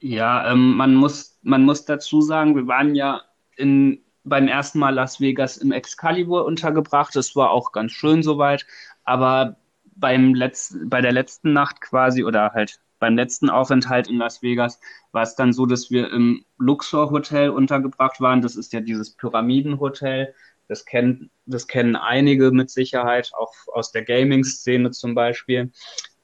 [0.00, 3.22] Ja, ähm, man muss, man muss dazu sagen, wir waren ja
[3.56, 7.16] in, beim ersten Mal Las Vegas im Excalibur untergebracht.
[7.16, 8.66] Das war auch ganz schön soweit.
[9.04, 9.56] Aber
[9.96, 14.80] beim Letz-, bei der letzten Nacht quasi oder halt beim letzten Aufenthalt in Las Vegas
[15.12, 18.40] war es dann so, dass wir im Luxor Hotel untergebracht waren.
[18.40, 20.34] Das ist ja dieses Pyramidenhotel.
[20.68, 25.70] Das kennen, das kennen einige mit Sicherheit, auch aus der Gaming-Szene zum Beispiel.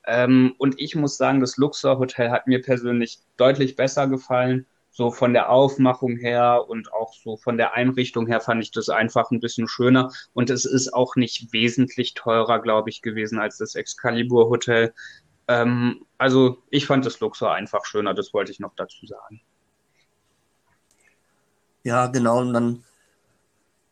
[0.06, 4.66] Ähm, und ich muss sagen, das Luxor Hotel hat mir persönlich deutlich besser gefallen.
[4.92, 8.88] So von der Aufmachung her und auch so von der Einrichtung her fand ich das
[8.88, 10.10] einfach ein bisschen schöner.
[10.32, 14.92] Und es ist auch nicht wesentlich teurer, glaube ich, gewesen als das Excalibur Hotel.
[15.46, 19.40] Ähm, also ich fand das Luxor einfach schöner, das wollte ich noch dazu sagen.
[21.82, 22.40] Ja, genau.
[22.40, 22.84] Und dann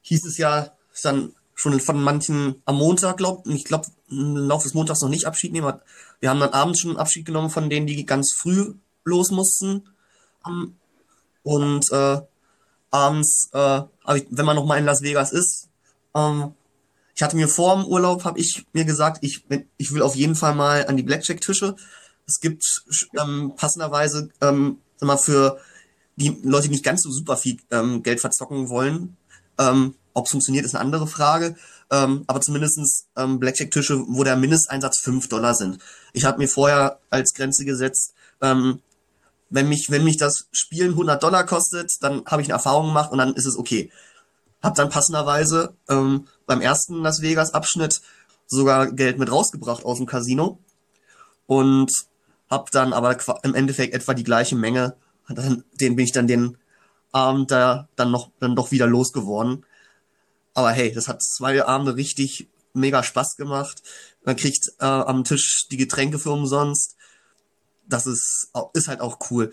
[0.09, 0.73] hieß es ja,
[1.03, 5.27] dann schon von manchen am Montag, glaub, ich glaube, im Laufe des Montags noch nicht
[5.27, 5.73] Abschied nehmen.
[6.21, 8.75] Wir haben dann abends schon Abschied genommen von denen, die ganz früh
[9.05, 9.89] los mussten.
[11.43, 12.21] Und äh,
[12.91, 13.83] abends, äh,
[14.31, 15.69] wenn man noch mal in Las Vegas ist,
[16.15, 16.55] ähm,
[17.15, 19.45] ich hatte mir vor dem Urlaub, habe ich mir gesagt, ich,
[19.77, 21.75] ich will auf jeden Fall mal an die Blackjack-Tische.
[22.27, 22.65] Es gibt
[23.21, 25.59] ähm, passenderweise ähm, mal für
[26.15, 29.17] die Leute, die nicht ganz so super viel ähm, Geld verzocken wollen,
[29.59, 31.57] ähm, ob es funktioniert, ist eine andere Frage.
[31.91, 35.79] Ähm, aber zumindestens ähm, Blackjack-Tische, wo der Mindesteinsatz 5 Dollar sind.
[36.13, 38.13] Ich habe mir vorher als Grenze gesetzt,
[38.43, 38.81] ähm,
[39.51, 43.11] wenn mich, wenn mich das Spielen 100 Dollar kostet, dann habe ich eine Erfahrung gemacht
[43.11, 43.91] und dann ist es okay.
[44.63, 48.03] Hab dann passenderweise ähm, beim ersten Las Vegas Abschnitt
[48.47, 50.59] sogar Geld mit rausgebracht aus dem Casino
[51.47, 51.91] und
[52.51, 54.97] hab dann aber im Endeffekt etwa die gleiche Menge.
[55.29, 56.59] Dann, den bin ich dann den
[57.13, 59.65] Abend da dann noch dann doch wieder losgeworden.
[60.55, 63.83] Aber hey, das hat zwei Abende richtig mega Spaß gemacht.
[64.25, 66.97] Man kriegt äh, am Tisch die Getränke für umsonst.
[67.87, 69.51] Das ist, ist halt auch cool.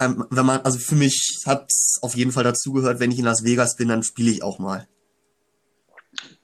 [0.00, 1.70] Ähm, wenn man, also für mich hat
[2.02, 4.88] auf jeden Fall dazugehört, wenn ich in Las Vegas bin, dann spiele ich auch mal.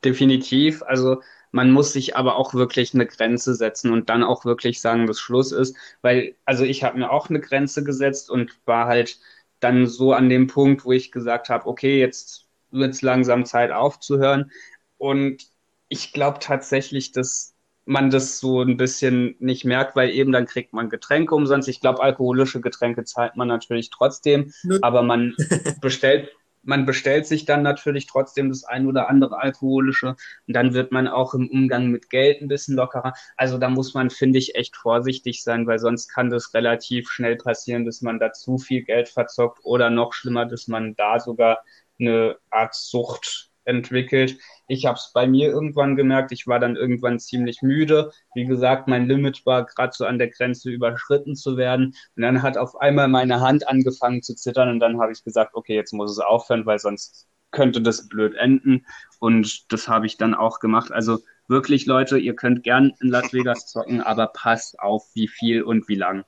[0.04, 0.82] Definitiv.
[0.82, 5.06] Also man muss sich aber auch wirklich eine Grenze setzen und dann auch wirklich sagen,
[5.06, 5.76] dass Schluss ist.
[6.00, 9.18] Weil, also ich habe mir auch eine Grenze gesetzt und war halt
[9.62, 13.70] dann so an dem Punkt, wo ich gesagt habe, okay, jetzt wird es langsam Zeit
[13.70, 14.50] aufzuhören.
[14.98, 15.46] Und
[15.88, 20.72] ich glaube tatsächlich, dass man das so ein bisschen nicht merkt, weil eben dann kriegt
[20.72, 21.68] man Getränke umsonst.
[21.68, 24.52] Ich glaube, alkoholische Getränke zahlt man natürlich trotzdem,
[24.82, 25.34] aber man
[25.80, 26.30] bestellt,
[26.62, 30.16] man bestellt sich dann natürlich trotzdem das ein oder andere alkoholische
[30.46, 33.14] und dann wird man auch im Umgang mit Geld ein bisschen lockerer.
[33.36, 37.36] Also da muss man, finde ich, echt vorsichtig sein, weil sonst kann das relativ schnell
[37.36, 41.64] passieren, dass man da zu viel Geld verzockt oder noch schlimmer, dass man da sogar
[41.98, 44.38] eine Art Sucht entwickelt.
[44.68, 48.12] Ich habe es bei mir irgendwann gemerkt, ich war dann irgendwann ziemlich müde.
[48.34, 51.94] Wie gesagt, mein Limit war gerade so an der Grenze überschritten zu werden.
[52.16, 55.54] Und dann hat auf einmal meine Hand angefangen zu zittern und dann habe ich gesagt,
[55.54, 58.86] okay, jetzt muss es aufhören, weil sonst könnte das blöd enden.
[59.20, 60.90] Und das habe ich dann auch gemacht.
[60.90, 65.62] Also wirklich, Leute, ihr könnt gern in Las Vegas zocken, aber passt auf, wie viel
[65.62, 66.24] und wie lang.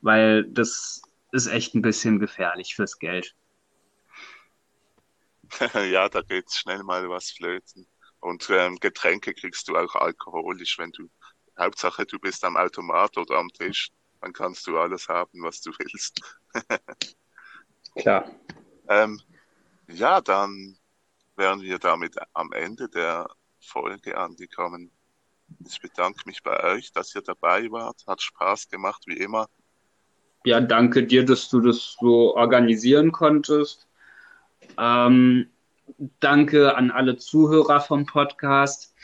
[0.00, 3.34] Weil das ist echt ein bisschen gefährlich fürs Geld.
[5.90, 7.86] ja, da geht schnell mal was flöten.
[8.20, 11.08] Und ähm, Getränke kriegst du auch alkoholisch, wenn du,
[11.58, 13.90] Hauptsache du bist am Automat oder am Tisch.
[14.20, 16.20] dann kannst du alles haben, was du willst.
[17.96, 18.30] Klar.
[18.88, 19.20] Ähm,
[19.88, 20.78] ja, dann
[21.36, 23.28] wären wir damit am Ende der
[23.60, 24.90] Folge angekommen.
[25.66, 28.04] Ich bedanke mich bei euch, dass ihr dabei wart.
[28.06, 29.48] Hat Spaß gemacht, wie immer.
[30.44, 33.86] Ja, danke dir, dass du das so organisieren konntest.
[34.78, 35.48] Ähm,
[36.20, 38.94] danke an alle Zuhörer vom Podcast.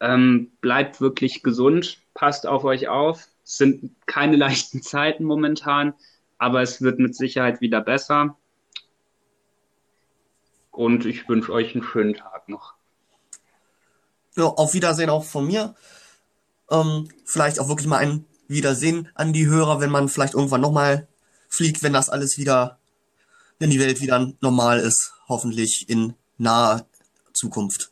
[0.00, 3.28] Ähm, bleibt wirklich gesund, passt auf euch auf.
[3.44, 5.94] Es sind keine leichten Zeiten momentan,
[6.38, 8.36] aber es wird mit Sicherheit wieder besser.
[10.70, 12.74] Und ich wünsche euch einen schönen Tag noch.
[14.36, 15.74] Ja, auf Wiedersehen auch von mir.
[16.70, 21.08] Ähm, vielleicht auch wirklich mal ein Wiedersehen an die Hörer, wenn man vielleicht irgendwann nochmal
[21.48, 22.78] fliegt, wenn das alles wieder,
[23.58, 26.86] wenn die Welt wieder normal ist, hoffentlich in naher
[27.32, 27.90] Zukunft.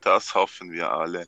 [0.00, 1.26] Das hoffen wir alle.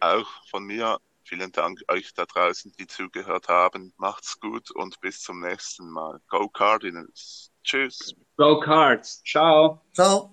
[0.00, 0.98] Auch von mir
[1.32, 3.94] vielen Dank euch da draußen, die zugehört haben.
[3.96, 6.20] Macht's gut und bis zum nächsten Mal.
[6.28, 7.50] Go Cardinals.
[7.64, 8.14] Tschüss.
[8.36, 9.22] Go Cards.
[9.24, 9.80] Ciao.
[9.94, 10.30] Ciao.